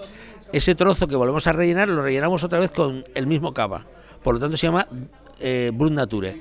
ese 0.52 0.74
trozo 0.74 1.08
que 1.08 1.16
volvemos 1.16 1.46
a 1.46 1.52
rellenar, 1.54 1.88
lo 1.88 2.02
rellenamos 2.02 2.44
otra 2.44 2.58
vez 2.58 2.70
con 2.70 3.06
el 3.14 3.26
mismo 3.26 3.54
cava 3.54 3.86
por 4.26 4.34
lo 4.34 4.40
tanto 4.40 4.56
se 4.56 4.66
llama 4.66 4.88
eh, 5.38 5.70
Brut 5.72 5.92
Nature. 5.92 6.36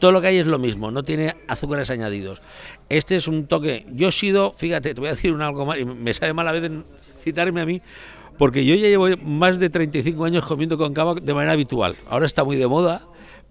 Todo 0.00 0.10
lo 0.10 0.20
que 0.20 0.26
hay 0.26 0.38
es 0.38 0.46
lo 0.48 0.58
mismo, 0.58 0.90
no 0.90 1.04
tiene 1.04 1.36
azúcares 1.46 1.88
añadidos. 1.88 2.42
Este 2.88 3.14
es 3.14 3.28
un 3.28 3.46
toque. 3.46 3.86
Yo 3.92 4.08
he 4.08 4.12
sido, 4.12 4.52
fíjate, 4.52 4.92
te 4.92 4.98
voy 4.98 5.06
a 5.06 5.12
decir 5.12 5.32
un 5.32 5.40
algo 5.40 5.64
más, 5.64 5.78
y 5.78 5.84
me 5.84 6.12
sabe 6.14 6.32
mal 6.32 6.48
a 6.48 6.50
veces 6.50 6.72
citarme 7.22 7.60
a 7.60 7.64
mí, 7.64 7.80
porque 8.38 8.64
yo 8.64 8.74
ya 8.74 8.88
llevo 8.88 9.06
más 9.22 9.60
de 9.60 9.70
35 9.70 10.24
años 10.24 10.44
comiendo 10.46 10.76
con 10.76 10.92
cava 10.92 11.14
de 11.14 11.32
manera 11.32 11.52
habitual. 11.52 11.94
Ahora 12.10 12.26
está 12.26 12.42
muy 12.42 12.56
de 12.56 12.66
moda, 12.66 13.02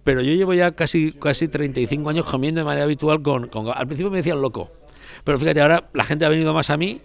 pero 0.03 0.19
yo 0.19 0.33
llevo 0.33 0.53
ya 0.53 0.73
casi, 0.73 1.13
casi 1.13 1.47
35 1.47 2.09
años 2.09 2.25
comiendo 2.25 2.59
de 2.59 2.65
manera 2.65 2.83
habitual 2.83 3.21
con, 3.21 3.47
con 3.47 3.69
Al 3.69 3.87
principio 3.87 4.11
me 4.11 4.17
decían 4.17 4.41
loco, 4.41 4.69
pero 5.23 5.39
fíjate, 5.39 5.61
ahora 5.61 5.89
la 5.93 6.03
gente 6.03 6.25
ha 6.25 6.29
venido 6.29 6.53
más 6.53 6.69
a 6.71 6.75
mí 6.75 6.99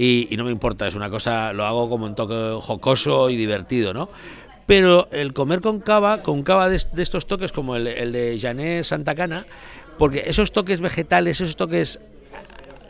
y, 0.00 0.26
y 0.34 0.36
no 0.36 0.42
me 0.42 0.50
importa, 0.50 0.88
es 0.88 0.96
una 0.96 1.10
cosa, 1.10 1.52
lo 1.52 1.64
hago 1.64 1.88
como 1.88 2.06
un 2.06 2.16
toque 2.16 2.58
jocoso 2.60 3.30
y 3.30 3.36
divertido, 3.36 3.94
¿no? 3.94 4.08
Pero 4.66 5.08
el 5.10 5.32
comer 5.32 5.60
con 5.60 5.80
cava, 5.80 6.22
con 6.22 6.42
cava 6.42 6.68
de, 6.68 6.76
estos 6.76 7.26
toques 7.26 7.52
como 7.52 7.76
el, 7.76 7.86
el 7.86 8.12
de 8.12 8.38
Janet 8.40 8.84
Santa 8.84 9.14
Cana, 9.14 9.46
porque 9.98 10.24
esos 10.26 10.52
toques 10.52 10.80
vegetales, 10.80 11.40
esos 11.40 11.56
toques 11.56 12.00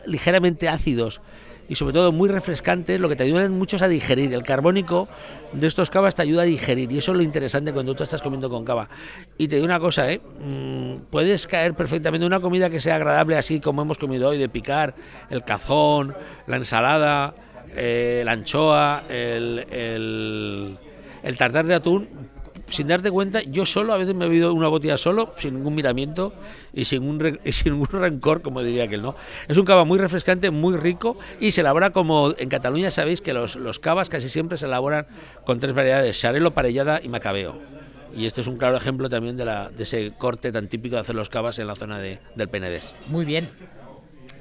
ligeramente 0.05 0.69
ácidos 0.69 1.21
y 1.67 1.75
sobre 1.75 1.93
todo 1.93 2.11
muy 2.11 2.29
refrescantes, 2.29 2.99
lo 2.99 3.09
que 3.09 3.15
te 3.15 3.23
ayudan 3.23 3.51
muchos 3.51 3.81
a 3.81 3.87
digerir. 3.87 4.33
El 4.33 4.43
carbónico 4.43 5.07
de 5.51 5.67
estos 5.67 5.89
cavas 5.89 6.15
te 6.15 6.21
ayuda 6.21 6.43
a 6.43 6.45
digerir 6.45 6.91
y 6.91 6.99
eso 6.99 7.11
es 7.11 7.17
lo 7.17 7.23
interesante 7.23 7.73
cuando 7.73 7.95
tú 7.95 8.03
estás 8.03 8.21
comiendo 8.21 8.49
con 8.49 8.63
cava. 8.65 8.89
Y 9.37 9.47
te 9.47 9.55
digo 9.55 9.65
una 9.65 9.79
cosa, 9.79 10.11
¿eh? 10.11 10.21
Mm, 10.39 11.05
puedes 11.09 11.47
caer 11.47 11.73
perfectamente 11.73 12.23
en 12.23 12.27
una 12.27 12.39
comida 12.39 12.69
que 12.69 12.79
sea 12.79 12.95
agradable 12.95 13.37
así 13.37 13.59
como 13.59 13.81
hemos 13.81 13.97
comido 13.97 14.29
hoy, 14.29 14.37
de 14.37 14.49
picar 14.49 14.95
el 15.29 15.43
cazón, 15.43 16.15
la 16.47 16.57
ensalada, 16.57 17.33
eh, 17.75 18.21
la 18.25 18.33
anchoa, 18.33 19.03
el, 19.09 19.65
el 19.71 20.77
el 21.25 21.37
tartar 21.37 21.65
de 21.65 21.73
atún, 21.73 22.07
sin 22.69 22.87
darte 22.87 23.11
cuenta, 23.11 23.41
yo 23.41 23.65
solo 23.65 23.93
a 23.93 23.97
veces 23.97 24.13
me 24.15 24.25
he 24.25 24.27
bebido 24.29 24.53
una 24.53 24.67
botella 24.67 24.97
solo, 24.97 25.31
sin 25.37 25.55
ningún 25.55 25.75
miramiento 25.75 26.33
y 26.71 26.85
sin, 26.85 27.03
un 27.03 27.39
y 27.43 27.51
sin 27.51 27.73
ningún 27.73 27.89
rencor, 27.89 28.41
como 28.41 28.63
diría 28.63 28.85
aquel, 28.85 29.01
¿no? 29.01 29.15
Es 29.47 29.57
un 29.57 29.65
cava 29.65 29.85
muy 29.85 29.97
refrescante, 29.99 30.51
muy 30.51 30.77
rico 30.77 31.17
y 31.39 31.51
se 31.51 31.61
elabora 31.61 31.89
como 31.89 32.33
en 32.37 32.47
Cataluña 32.47 32.91
sabéis 32.91 33.21
que 33.21 33.33
los, 33.33 33.55
los 33.55 33.79
cavas 33.79 34.09
casi 34.09 34.29
siempre 34.29 34.57
se 34.57 34.67
elaboran 34.67 35.07
con 35.45 35.59
tres 35.59 35.73
variedades, 35.73 36.19
xarelo, 36.19 36.53
parellada 36.53 37.01
y 37.03 37.09
macabeo. 37.09 37.57
Y 38.15 38.27
este 38.27 38.41
es 38.41 38.47
un 38.47 38.57
claro 38.57 38.77
ejemplo 38.77 39.09
también 39.09 39.35
de, 39.35 39.45
la, 39.45 39.69
de 39.69 39.83
ese 39.83 40.13
corte 40.17 40.51
tan 40.51 40.69
típico 40.69 40.95
de 40.95 41.01
hacer 41.01 41.15
los 41.15 41.29
cavas 41.29 41.59
en 41.59 41.67
la 41.67 41.75
zona 41.75 41.99
de, 41.99 42.19
del 42.35 42.47
Penedés. 42.47 42.95
Muy 43.07 43.25
bien. 43.25 43.49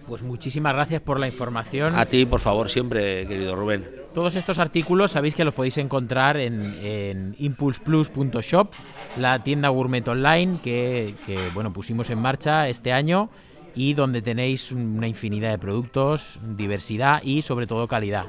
Pues 0.06 0.22
muchísimas 0.22 0.74
gracias 0.74 1.02
por 1.02 1.18
la 1.18 1.26
información. 1.26 1.94
A 1.96 2.04
ti, 2.04 2.26
por 2.26 2.40
favor, 2.40 2.70
siempre, 2.70 3.26
querido 3.26 3.56
Rubén. 3.56 3.88
Todos 4.12 4.34
estos 4.34 4.58
artículos 4.58 5.12
sabéis 5.12 5.34
que 5.34 5.44
los 5.44 5.54
podéis 5.54 5.78
encontrar 5.78 6.36
en, 6.36 6.62
en 6.82 7.34
impulseplus.shop, 7.38 8.72
la 9.18 9.38
tienda 9.40 9.70
gourmet 9.70 10.06
online 10.06 10.58
que, 10.62 11.14
que, 11.26 11.38
bueno, 11.54 11.72
pusimos 11.72 12.10
en 12.10 12.18
marcha 12.18 12.68
este 12.68 12.92
año 12.92 13.30
y 13.74 13.94
donde 13.94 14.22
tenéis 14.22 14.70
una 14.70 15.08
infinidad 15.08 15.50
de 15.50 15.58
productos, 15.58 16.38
diversidad 16.56 17.22
y 17.24 17.42
sobre 17.42 17.66
todo 17.66 17.88
calidad. 17.88 18.26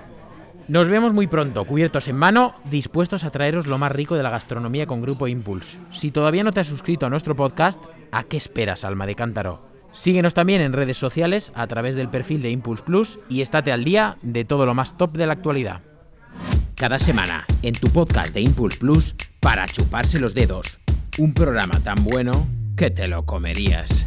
Nos 0.68 0.90
vemos 0.90 1.14
muy 1.14 1.28
pronto, 1.28 1.66
cubiertos 1.66 2.08
en 2.08 2.16
mano, 2.16 2.56
dispuestos 2.72 3.24
a 3.24 3.30
traeros 3.30 3.68
lo 3.68 3.78
más 3.78 3.92
rico 3.92 4.16
de 4.16 4.24
la 4.24 4.32
gastronomía 4.32 4.88
con 4.88 5.02
Grupo 5.02 5.28
Impulse. 5.28 5.78
Si 5.92 6.10
todavía 6.10 6.44
no 6.44 6.52
te 6.52 6.62
has 6.62 6.68
suscrito 6.68 7.06
a 7.06 7.10
nuestro 7.10 7.36
podcast, 7.36 7.80
¿a 8.12 8.24
qué 8.24 8.38
esperas, 8.38 8.84
alma 8.84 9.06
de 9.06 9.14
cántaro? 9.14 9.75
Síguenos 9.96 10.34
también 10.34 10.62
en 10.62 10.74
redes 10.74 10.98
sociales 10.98 11.54
a 11.56 11.66
través 11.68 11.96
del 11.96 12.10
perfil 12.10 12.42
de 12.42 12.52
Impulse 12.52 12.84
Plus 12.84 13.20
y 13.30 13.42
estate 13.42 13.72
al 13.72 13.86
día 13.86 14.18
de 14.22 14.44
todo 14.44 14.66
lo 14.66 14.74
más 14.74 14.98
top 14.98 15.18
de 15.18 15.26
la 15.26 15.34
actualidad. 15.34 15.82
Cada 16.76 17.00
semana, 17.00 17.46
en 17.62 17.74
tu 17.74 17.88
podcast 17.88 18.34
de 18.34 18.42
Impulse 18.42 18.78
Plus, 18.78 19.16
para 19.40 19.66
chuparse 19.68 20.20
los 20.20 20.36
dedos. 20.36 20.80
Un 21.18 21.34
programa 21.34 21.80
tan 21.80 22.04
bueno 22.04 22.46
que 22.76 22.92
te 22.92 23.08
lo 23.08 23.26
comerías. 23.26 24.06